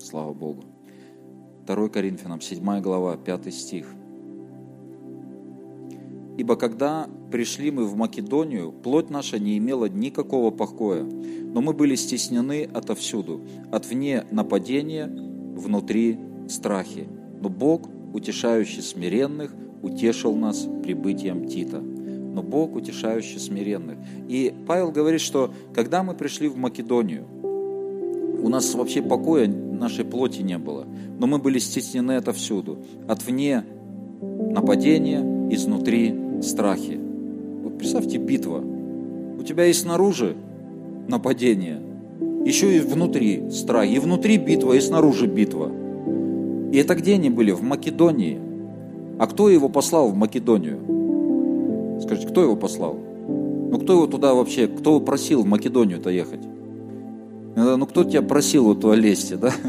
[0.00, 0.64] Слава Богу.
[1.66, 3.86] 2 Коринфянам, 7 глава, 5 стих.
[6.36, 11.94] «Ибо когда пришли мы в Македонию, плоть наша не имела никакого покоя, но мы были
[11.94, 16.18] стеснены отовсюду, от вне нападения, внутри
[16.48, 17.06] страхи.
[17.40, 19.54] Но Бог, утешающий смиренных,
[19.84, 21.80] утешил нас прибытием Тита.
[21.80, 23.96] Но Бог, утешающий смиренных.
[24.28, 27.26] И Павел говорит, что когда мы пришли в Македонию,
[28.42, 30.86] у нас вообще покоя нашей плоти не было,
[31.18, 32.78] но мы были стеснены отовсюду,
[33.08, 33.64] от вне
[34.50, 35.20] нападения,
[35.50, 36.98] изнутри страхи.
[37.62, 38.62] Вот представьте, битва.
[39.38, 40.36] У тебя и снаружи
[41.08, 41.80] нападение,
[42.44, 45.70] еще и внутри страх, и внутри битва, и снаружи битва.
[46.72, 47.52] И это где они были?
[47.52, 48.38] В Македонии.
[49.18, 52.00] А кто его послал в Македонию?
[52.02, 52.96] Скажите, кто его послал?
[52.96, 56.40] Ну, кто его туда вообще, кто просил в Македонию-то ехать?
[57.56, 59.52] Э, ну, кто тебя просил вот туда лезть, да?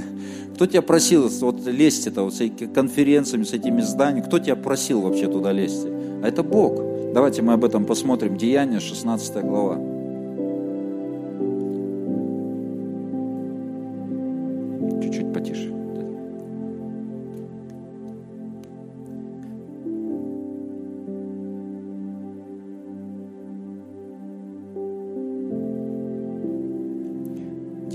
[0.55, 4.25] Кто тебя просил вот лезть это вот с этими конференциями, с этими зданиями?
[4.25, 5.85] Кто тебя просил вообще туда лезть?
[6.23, 6.81] А это Бог.
[7.13, 8.37] Давайте мы об этом посмотрим.
[8.37, 9.94] Деяние, 16 глава.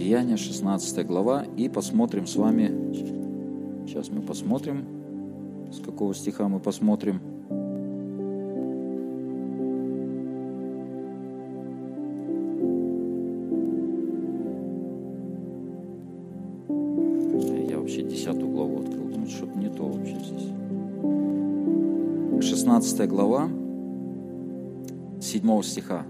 [0.00, 4.86] Деяния, 16 глава, и посмотрим с вами, сейчас мы посмотрим,
[5.70, 7.20] с какого стиха мы посмотрим.
[17.68, 20.48] Я вообще 10 главу открыл, думаю, что-то не то вообще здесь.
[22.48, 23.50] 16 глава,
[25.20, 26.06] 7 стиха.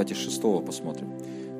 [0.00, 1.08] Давайте шестого посмотрим.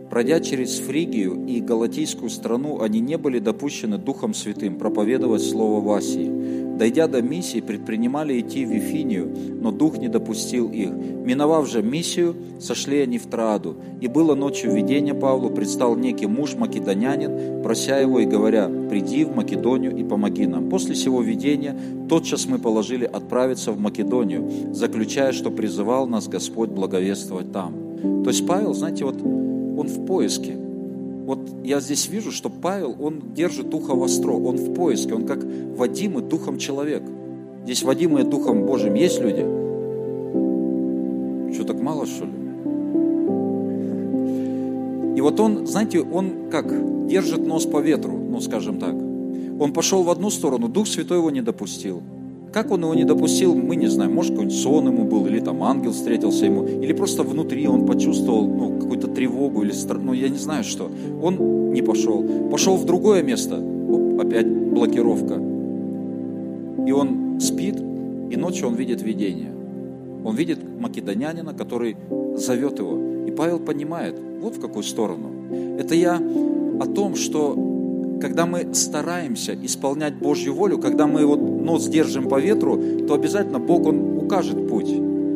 [0.08, 5.92] Пройдя через Фригию и Галатийскую страну, они не были допущены Духом Святым проповедовать Слово в
[5.92, 6.78] Асии.
[6.78, 9.30] Дойдя до миссии, предпринимали идти в Вифинию,
[9.60, 10.88] но Дух не допустил их.
[10.90, 13.76] Миновав же миссию, сошли они в Троаду.
[14.00, 19.36] И было ночью видение Павлу, предстал некий муж македонянин, прося его и говоря, «Приди в
[19.36, 20.70] Македонию и помоги нам».
[20.70, 21.76] После сего видения
[22.08, 27.89] тотчас мы положили отправиться в Македонию, заключая, что призывал нас Господь благовествовать там.
[28.02, 30.56] То есть Павел, знаете, вот он в поиске.
[30.56, 35.44] Вот я здесь вижу, что Павел, он держит духа востро, он в поиске, он как
[35.76, 37.02] водимый духом человек.
[37.64, 39.42] Здесь водимые духом Божьим есть люди?
[41.54, 42.32] Что, так мало, что ли?
[45.16, 48.94] И вот он, знаете, он как держит нос по ветру, ну, скажем так.
[48.94, 52.02] Он пошел в одну сторону, Дух Святой его не допустил.
[52.52, 54.12] Как он его не допустил, мы не знаем.
[54.12, 58.46] Может, какой-нибудь сон ему был, или там ангел встретился ему, или просто внутри он почувствовал
[58.46, 60.90] ну, какую-то тревогу, или ну, я не знаю что.
[61.22, 62.24] Он не пошел.
[62.50, 63.56] Пошел в другое место.
[63.56, 65.34] Оп, опять блокировка.
[66.86, 69.52] И он спит, и ночью он видит видение.
[70.24, 71.96] Он видит македонянина, который
[72.34, 72.98] зовет его.
[73.26, 75.30] И Павел понимает, вот в какую сторону.
[75.78, 76.20] Это я
[76.80, 77.54] о том, что
[78.20, 83.58] когда мы стараемся исполнять Божью волю, когда мы вот нос держим по ветру, то обязательно
[83.58, 84.90] Бог, Он укажет путь.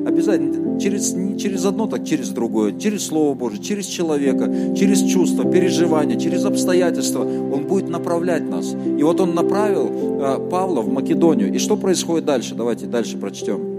[0.07, 5.51] Обязательно через, не через одно, так через другое, через Слово Божье, через человека, через чувства,
[5.51, 7.23] переживания, через обстоятельства.
[7.23, 8.75] Он будет направлять нас.
[8.75, 11.53] И вот Он направил э, Павла в Македонию.
[11.55, 12.55] И что происходит дальше?
[12.55, 13.74] Давайте дальше прочтем.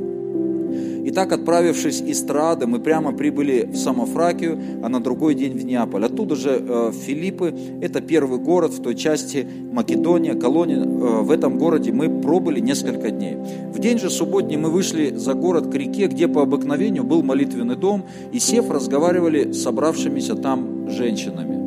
[1.16, 6.04] Итак, отправившись из Трады, мы прямо прибыли в Самофракию, а на другой день в Неаполь.
[6.04, 10.84] Оттуда же э, Филиппы, это первый город в той части Македония, колония.
[10.84, 13.38] Э, в этом городе мы пробыли несколько дней.
[13.74, 17.78] В день же субботний мы вышли за город к реке, где по обыкновению был молитвенный
[17.78, 18.04] дом,
[18.34, 21.62] и сев разговаривали с собравшимися там женщинами.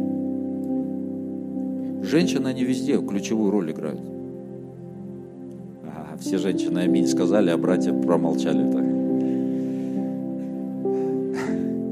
[2.05, 4.03] Женщины, они везде ключевую роль играют.
[5.84, 8.97] А, все женщины аминь сказали, а братья промолчали так.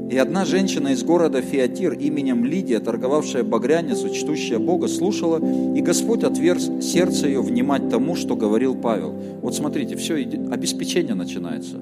[0.09, 5.41] И одна женщина из города Фиатир именем Лидия, торговавшая багряницу, чтущая Бога, слушала,
[5.75, 9.13] и Господь отверз сердце ее внимать тому, что говорил Павел.
[9.41, 11.77] Вот смотрите, все, обеспечение начинается.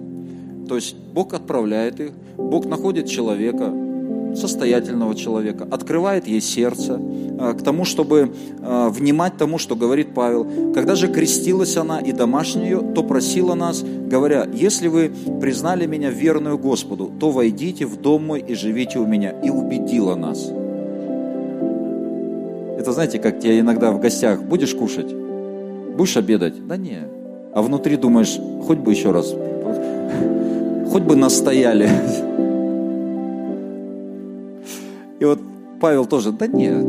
[0.68, 3.72] То есть Бог отправляет их, Бог находит человека,
[4.36, 8.32] состоятельного человека, открывает ей сердце э, к тому, чтобы
[8.62, 10.74] э, внимать тому, что говорит Павел.
[10.74, 15.12] Когда же крестилась она и домашняя ее, то просила нас, говоря, если вы
[15.42, 19.32] признали меня верную Господу, то войдите в дом мой и живите у меня.
[19.44, 20.52] И убедила нас.
[22.78, 25.12] Это знаете, как тебе иногда в гостях будешь кушать?
[25.96, 26.68] Будешь обедать?
[26.68, 27.00] Да не.
[27.54, 29.34] А внутри думаешь, хоть бы еще раз,
[30.92, 31.90] хоть бы настояли.
[35.26, 35.40] И вот
[35.80, 36.86] Павел тоже, да нет,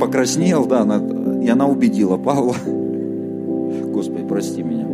[0.00, 1.00] покраснел, да, она,
[1.40, 2.56] и она убедила Павла.
[2.66, 4.84] Господи, прости меня.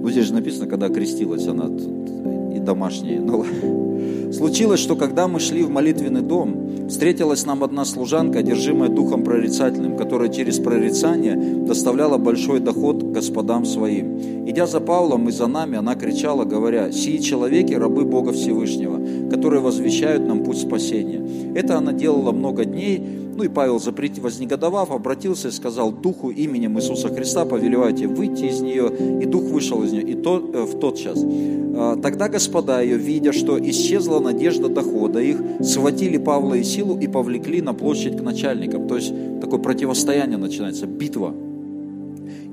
[0.00, 3.20] Ну, здесь же написано, когда крестилась она и домашняя.
[3.20, 3.44] Ну,
[4.32, 9.96] Случилось, что когда мы шли в молитвенный дом, встретилась нам одна служанка, одержимая духом прорицательным,
[9.96, 14.48] которая через прорицание доставляла большой доход господам своим.
[14.48, 19.60] Идя за Павлом и за нами, она кричала, говоря, «Сии человеки, рабы Бога Всевышнего, которые
[19.60, 21.22] возвещают нам путь спасения».
[21.54, 27.08] Это она делала много дней, ну и Павел, вознегодовав, обратился и сказал, «Духу именем Иисуса
[27.08, 28.90] Христа повелевайте выйти из нее».
[29.22, 31.24] И Дух вышел из нее и то, э, в тот час.
[31.24, 37.06] А, тогда господа ее, видя, что исчезла надежда дохода их, схватили Павла и Силу и
[37.06, 38.88] повлекли на площадь к начальникам.
[38.88, 41.32] То есть такое противостояние начинается, битва.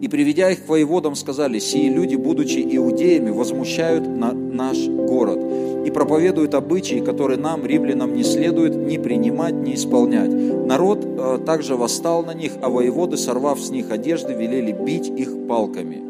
[0.02, 5.40] И приведя их к воеводам, сказали, сии люди, будучи иудеями, возмущают на наш город
[5.86, 10.32] и проповедуют обычаи, которые нам, римлянам, не следует ни принимать, ни исполнять.
[10.32, 15.48] Народ э, также восстал на них, а воеводы, сорвав с них одежды, велели бить их
[15.48, 16.02] палками.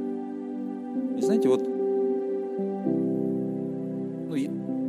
[1.17, 1.67] И знаете, вот
[4.29, 4.35] ну,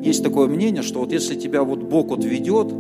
[0.03, 2.73] есть такое мнение, что вот если тебя вот Бог вот ведет,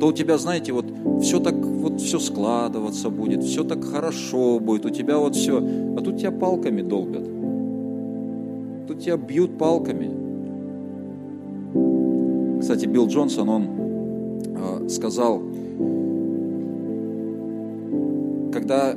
[0.00, 0.86] то у тебя, знаете, вот
[1.20, 6.00] все так, вот все складываться будет, все так хорошо будет, у тебя вот все, а
[6.00, 7.24] тут тебя палками долбят.
[8.88, 10.10] Тут тебя бьют палками.
[12.60, 13.66] Кстати, Билл Джонсон, он
[14.46, 15.42] э, сказал,
[18.52, 18.94] когда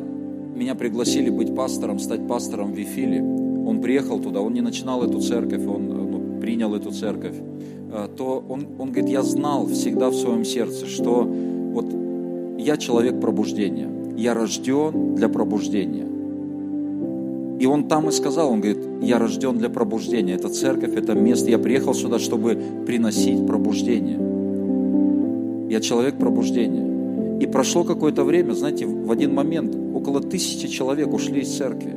[0.56, 5.20] меня пригласили быть пастором, стать пастором в Вифиле, он приехал туда, он не начинал эту
[5.20, 7.36] церковь, он ну, принял эту церковь,
[8.16, 11.86] то он, он говорит, я знал всегда в своем сердце, что вот
[12.58, 16.08] я человек пробуждения, я рожден для пробуждения.
[17.60, 20.34] И он там и сказал, он говорит, я рожден для пробуждения.
[20.34, 21.50] Это церковь, это место.
[21.50, 24.20] Я приехал сюда, чтобы приносить пробуждение.
[25.70, 27.40] Я человек пробуждения.
[27.40, 31.94] И прошло какое-то время, знаете, в один момент около тысячи человек ушли из церкви.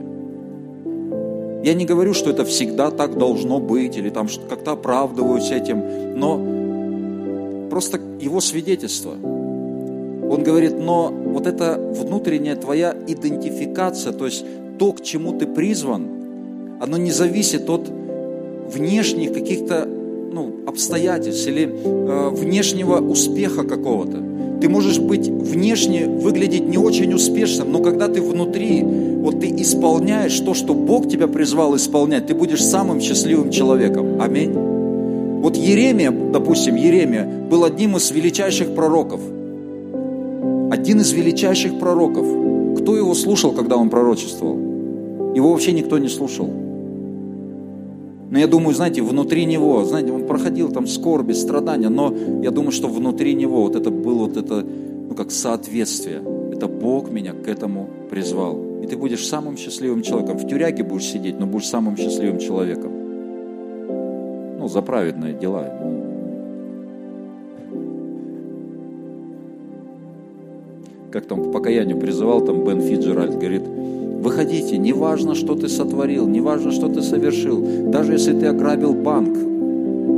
[1.63, 5.83] Я не говорю, что это всегда так должно быть, или там как-то оправдываюсь этим,
[6.17, 9.13] но просто его свидетельство.
[9.13, 14.45] Он говорит, но вот эта внутренняя твоя идентификация, то есть
[14.79, 16.07] то, к чему ты призван,
[16.81, 17.89] оно не зависит от
[18.73, 24.19] внешних каких-то ну, обстоятельств или э, внешнего успеха какого-то.
[24.61, 30.39] Ты можешь быть внешне выглядеть не очень успешным, но когда ты внутри, вот ты исполняешь
[30.41, 34.21] то, что Бог тебя призвал исполнять, ты будешь самым счастливым человеком.
[34.21, 34.53] Аминь.
[34.53, 39.21] Вот Еремия, допустим, Еремия был одним из величайших пророков.
[40.71, 42.27] Один из величайших пророков.
[42.81, 44.57] Кто его слушал, когда он пророчествовал?
[45.35, 46.49] Его вообще никто не слушал.
[48.31, 52.13] Но я думаю, знаете, внутри него, знаете, он проходил там скорби, страдания, но
[52.43, 56.23] я думаю, что внутри него вот это было вот это, ну как соответствие.
[56.53, 58.81] Это Бог меня к этому призвал.
[58.83, 60.39] И ты будешь самым счастливым человеком.
[60.39, 62.93] В тюряге будешь сидеть, но будешь самым счастливым человеком.
[64.59, 65.73] Ну, за праведные дела.
[71.13, 73.63] Как там к покаянию призывал там Бен Фиджеральд, говорит,
[74.23, 79.37] Выходите, неважно, что ты сотворил, неважно, что ты совершил, даже если ты ограбил банк.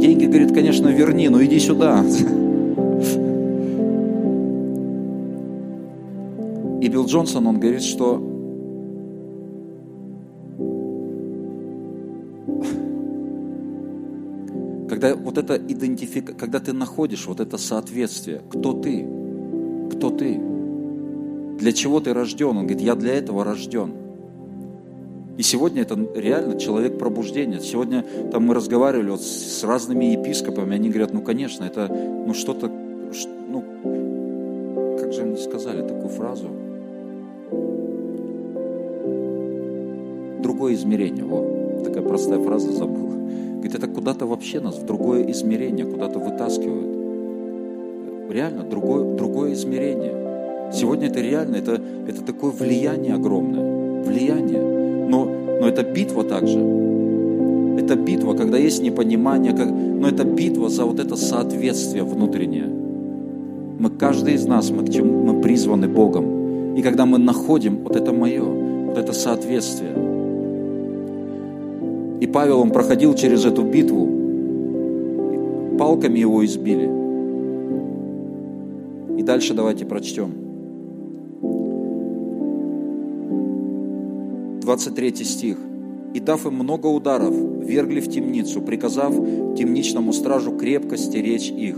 [0.01, 2.05] Деньги, говорит, конечно, верни, но иди сюда.
[6.81, 8.23] И Билл Джонсон, он говорит, что
[14.89, 19.07] когда вот это идентифика, когда ты находишь вот это соответствие, кто ты,
[19.93, 20.41] кто ты,
[21.59, 22.57] для чего ты рожден?
[22.57, 23.93] Он говорит, я для этого рожден.
[25.37, 27.61] И сегодня это реально человек пробуждения.
[27.61, 32.69] Сегодня там мы разговаривали вот с разными епископами, они говорят, ну, конечно, это ну, что-то,
[32.69, 33.65] ну,
[34.99, 36.49] как же они сказали такую фразу?
[40.43, 41.25] Другое измерение.
[41.25, 43.09] О, такая простая фраза забыл.
[43.55, 46.97] Говорит, это куда-то вообще нас в другое измерение, куда-то вытаскивают.
[48.31, 50.28] Реально, другое, другое измерение.
[50.73, 54.61] Сегодня это реально, это, это такое влияние огромное, влияние.
[55.09, 55.25] Но,
[55.61, 56.59] но это битва также.
[57.79, 62.67] Это битва, когда есть непонимание, как, но это битва за вот это соответствие внутреннее.
[63.79, 66.75] Мы, каждый из нас, мы, к чему, мы призваны Богом.
[66.75, 69.93] И когда мы находим, вот это мое, вот это соответствие.
[72.21, 74.09] И Павел, он проходил через эту битву,
[75.79, 76.91] палками его избили.
[79.19, 80.48] И дальше давайте прочтем.
[84.69, 85.57] 23 стих.
[86.13, 89.15] «И дав им много ударов, вергли в темницу, приказав
[89.57, 91.77] темничному стражу крепко стеречь их.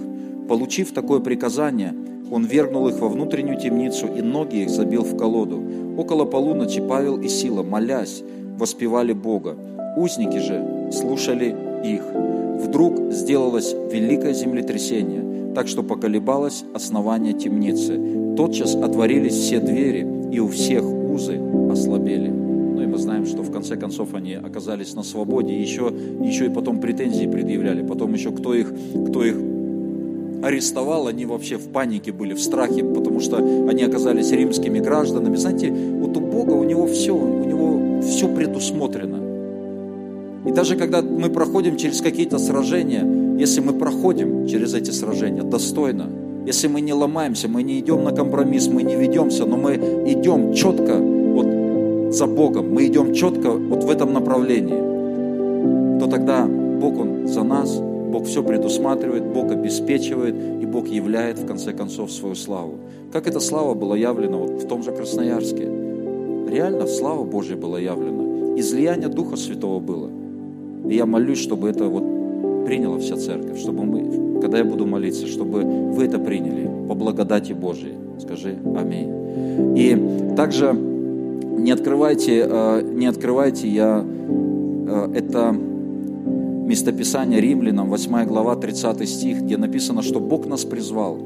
[0.49, 1.95] Получив такое приказание,
[2.33, 5.63] он вергнул их во внутреннюю темницу, и ноги их забил в колоду.
[5.99, 8.25] Около полуночи Павел и Сила, молясь,
[8.59, 9.55] воспевали Бога.
[9.97, 12.03] Узники же слушали их.
[12.65, 18.35] Вдруг сделалось великое землетрясение, так что поколебалось основание темницы.
[18.37, 22.40] Тотчас отворились все двери, и у всех узы ослабели
[22.87, 26.81] мы знаем, что в конце концов они оказались на свободе, и еще, еще и потом
[26.81, 28.73] претензии предъявляли, потом еще кто их,
[29.09, 29.37] кто их
[30.43, 35.37] арестовал, они вообще в панике были, в страхе, потому что они оказались римскими гражданами.
[35.37, 39.19] Знаете, вот у Бога у него все, у него все предусмотрено.
[40.47, 43.05] И даже когда мы проходим через какие-то сражения,
[43.39, 46.09] если мы проходим через эти сражения достойно,
[46.47, 49.75] если мы не ломаемся, мы не идем на компромисс, мы не ведемся, но мы
[50.07, 50.97] идем четко,
[52.11, 57.81] за Богом, мы идем четко вот в этом направлении, то тогда Бог, Он за нас,
[58.11, 62.75] Бог все предусматривает, Бог обеспечивает, и Бог являет в конце концов свою славу.
[63.13, 65.69] Как эта слава была явлена вот в том же Красноярске?
[66.49, 68.59] Реально слава Божья была явлена.
[68.59, 70.11] Излияние Духа Святого было.
[70.89, 75.27] И я молюсь, чтобы это вот приняла вся церковь, чтобы мы, когда я буду молиться,
[75.27, 77.95] чтобы вы это приняли по благодати Божьей.
[78.19, 79.77] Скажи аминь.
[79.77, 80.90] И также
[81.61, 89.57] не открывайте, э, не открывайте я э, это местописание Римлянам, 8 глава, 30 стих, где
[89.57, 91.19] написано, что Бог нас призвал.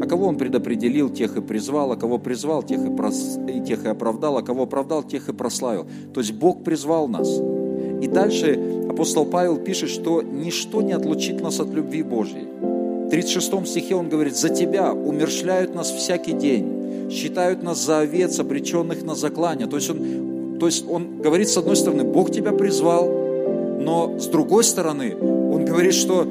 [0.00, 3.38] А кого Он предопределил, тех и призвал, а кого призвал, тех и, прос...
[3.46, 5.86] и тех и оправдал, а кого оправдал, тех и прославил.
[6.12, 7.40] То есть Бог призвал нас.
[8.00, 8.58] И дальше
[8.88, 12.48] апостол Павел пишет, что ничто не отлучит нас от любви Божьей.
[13.06, 18.38] В 36 стихе он говорит, «За Тебя умершляют нас всякий день, считают нас за овец,
[18.38, 19.66] обреченных на заклание.
[19.66, 23.08] То есть, он, То есть он говорит, с одной стороны, Бог тебя призвал,
[23.80, 26.26] но с другой стороны, он говорит, что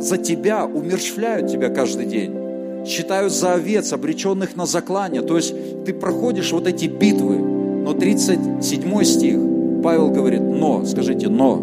[0.00, 2.48] за тебя умерщвляют тебя каждый день
[2.86, 5.22] считают за овец, обреченных на заклание.
[5.22, 5.54] То есть
[5.84, 7.38] ты проходишь вот эти битвы.
[7.38, 9.38] Но 37 стих,
[9.82, 11.62] Павел говорит, но, скажите, но,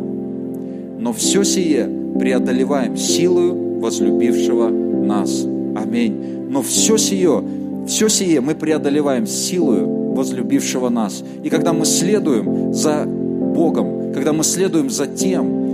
[0.99, 5.45] но все сие преодолеваем силою возлюбившего нас.
[5.75, 6.47] Аминь.
[6.49, 7.43] Но все сие,
[7.87, 11.23] все сие мы преодолеваем силою возлюбившего нас.
[11.43, 15.65] И когда мы следуем за Богом, когда мы следуем за тем,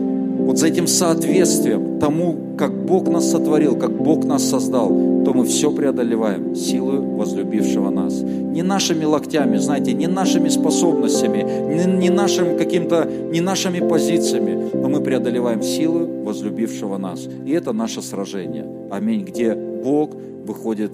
[0.45, 4.89] вот за этим соответствием тому, как Бог нас сотворил, как Бог нас создал,
[5.24, 8.22] то мы все преодолеваем силой возлюбившего нас.
[8.22, 14.89] Не нашими локтями, знаете, не нашими способностями, не, не нашим каким-то, не нашими позициями, но
[14.89, 17.28] мы преодолеваем силу возлюбившего нас.
[17.45, 18.66] И это наше сражение.
[18.89, 19.24] Аминь.
[19.24, 20.91] Где Бог выходит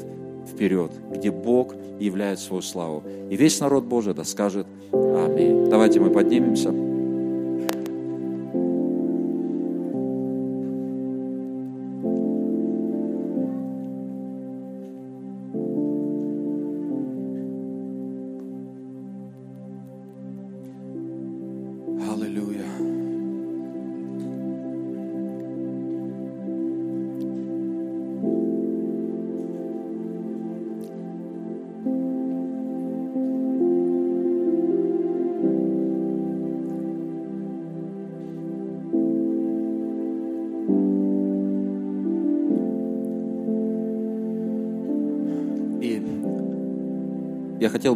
[0.48, 3.04] вперед, где Бог являет свою славу.
[3.30, 5.70] И весь народ Божий да скажет Аминь.
[5.70, 6.87] Давайте мы поднимемся.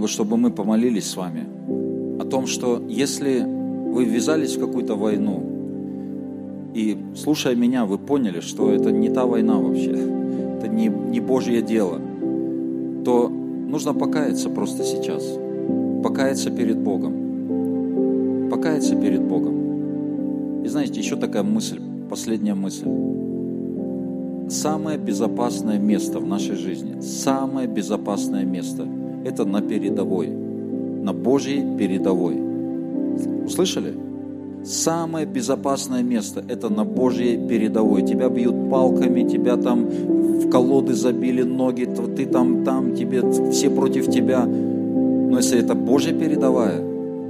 [0.01, 1.45] Бы, чтобы мы помолились с вами
[2.19, 5.43] о том, что если вы ввязались в какую-то войну,
[6.73, 9.91] и слушая меня, вы поняли, что это не та война вообще,
[10.57, 11.99] это не, не Божье дело,
[13.05, 15.23] то нужно покаяться просто сейчас.
[16.03, 18.49] Покаяться перед Богом.
[18.49, 20.63] Покаяться перед Богом.
[20.63, 21.79] И знаете, еще такая мысль,
[22.09, 22.87] последняя мысль.
[24.49, 28.87] Самое безопасное место в нашей жизни, самое безопасное место–
[29.25, 32.39] это на передовой, на Божьей передовой.
[33.45, 33.93] Услышали?
[34.63, 38.03] Самое безопасное место– это на Божьей передовой.
[38.03, 44.11] Тебя бьют палками, тебя там в колоды забили ноги, ты там, там, тебе, все против
[44.11, 44.45] тебя.
[44.45, 46.79] Но если это Божья передовая,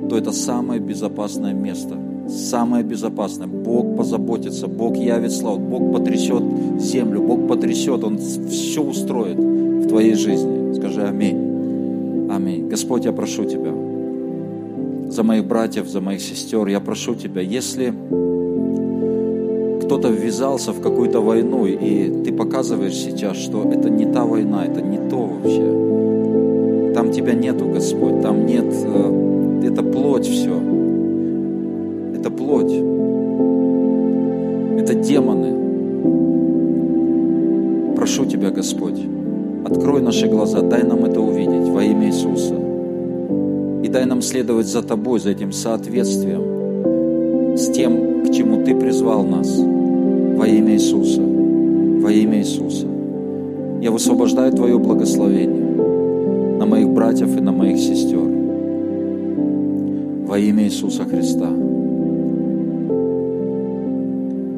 [0.10, 1.96] то это самое безопасное место.
[2.28, 3.48] Самое безопасное.
[3.48, 6.44] Бог позаботится, Бог явит славу, Бог потрясет
[6.80, 10.74] землю, Бог потрясет, Он все устроит в твоей жизни.
[10.74, 11.41] Скажи аминь.
[12.34, 12.70] Аминь.
[12.70, 13.74] Господь, я прошу Тебя
[15.10, 17.94] за моих братьев, за моих сестер, я прошу Тебя, если
[19.84, 24.82] кто-то ввязался в какую-то войну, и ты показываешь сейчас, что это не та война, это
[24.82, 26.94] не то вообще.
[26.94, 30.56] Там Тебя нету, Господь, там нет, э, это плоть все.
[32.16, 32.72] Это плоть.
[34.80, 35.54] Это демоны.
[37.96, 39.02] Прошу Тебя, Господь,
[39.72, 42.56] Открой наши глаза, дай нам это увидеть во имя Иисуса.
[43.84, 49.24] И дай нам следовать за Тобой, за этим соответствием, с тем, к чему Ты призвал
[49.24, 51.22] нас во имя Иисуса.
[51.22, 52.86] Во имя Иисуса.
[53.82, 55.64] Я высвобождаю Твое благословение
[56.60, 58.28] на моих братьев и на моих сестер.
[60.28, 61.48] Во имя Иисуса Христа.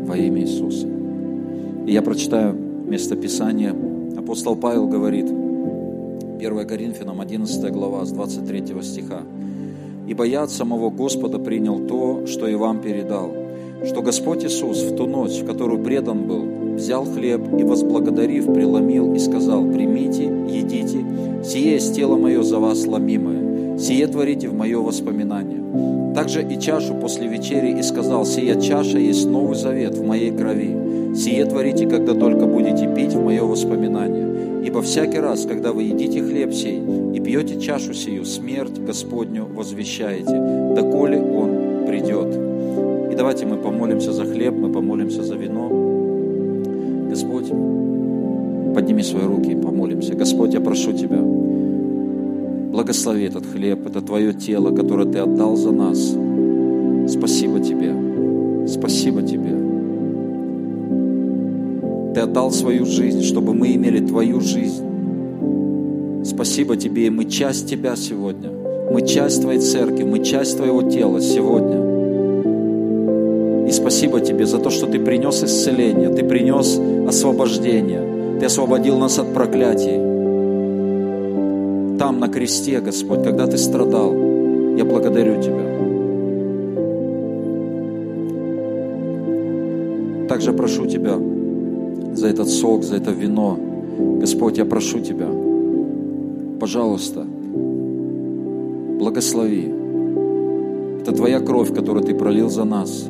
[0.07, 0.88] Во имя Иисуса.
[1.86, 2.55] И я прочитаю
[2.88, 3.76] место Писания–
[4.34, 5.26] Апостол Павел говорит,
[6.40, 9.22] 1 Коринфянам 11 глава с 23 стиха,
[10.08, 13.30] «Ибо я от самого Господа принял то, что и вам передал,
[13.86, 19.14] что Господь Иисус в ту ночь, в которую предан был, взял хлеб и, возблагодарив, преломил
[19.14, 21.06] и сказал, «Примите, едите,
[21.44, 25.62] сие есть тело мое за вас ломимое, сие творите в мое воспоминание».
[26.16, 30.76] Также и чашу после вечери и сказал, «Сия чаша есть новый завет в моей крови,
[31.16, 34.22] Сие творите, когда только будете пить в мое воспоминание.
[34.64, 36.82] Ибо всякий раз, когда вы едите хлеб сей
[37.14, 42.34] и пьете чашу сию, смерть Господню возвещаете, доколе Он придет.
[43.11, 45.70] И давайте мы помолимся за хлеб, мы помолимся за вино.
[47.09, 47.49] Господь,
[48.74, 50.16] подними свои руки и помолимся.
[50.16, 51.20] Господь, я прошу Тебя,
[52.72, 56.16] благослови этот хлеб, это Твое тело, которое Ты отдал за нас.
[57.07, 57.93] Спасибо Тебе,
[58.68, 59.62] спасибо Тебе.
[62.14, 66.24] Ты отдал свою жизнь, чтобы мы имели Твою жизнь.
[66.24, 68.51] Спасибо Тебе, и мы часть Тебя сегодня.
[68.91, 71.91] Мы часть Твоей церкви, мы часть Твоего тела сегодня.
[73.68, 79.18] И спасибо Тебе за то, что Ты принес исцеление, Ты принес освобождение, Ты освободил нас
[79.18, 79.97] от проклятий.
[81.97, 84.14] Там, на кресте, Господь, когда Ты страдал,
[84.78, 85.64] Я благодарю Тебя.
[90.28, 91.18] Также прошу Тебя
[92.24, 93.59] за этот сок, за это вино.
[94.21, 95.28] Господь, я прошу Тебя,
[96.57, 97.26] пожалуйста,
[98.97, 99.69] благослови.
[101.01, 103.09] Это Твоя кровь, которую Ты пролил за нас.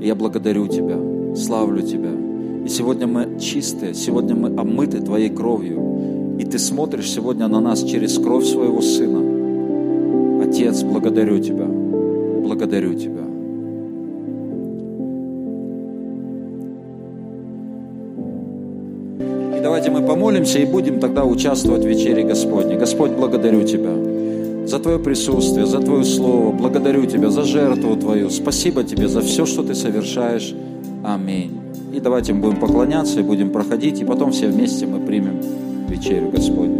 [0.00, 0.96] И я благодарю Тебя,
[1.34, 2.12] славлю Тебя.
[2.64, 6.36] И сегодня мы чистые, сегодня мы омыты Твоей кровью.
[6.38, 10.44] И Ты смотришь сегодня на нас через кровь Своего Сына.
[10.44, 13.19] Отец, благодарю Тебя, благодарю Тебя.
[19.80, 22.76] Давайте мы помолимся и будем тогда участвовать в вечере Господней.
[22.76, 26.52] Господь, благодарю Тебя за Твое присутствие, за Твое Слово.
[26.52, 28.28] Благодарю Тебя за жертву Твою.
[28.28, 30.54] Спасибо Тебе за все, что Ты совершаешь.
[31.02, 31.52] Аминь.
[31.94, 35.40] И давайте мы будем поклоняться и будем проходить, и потом все вместе мы примем
[35.88, 36.79] вечерю Господню.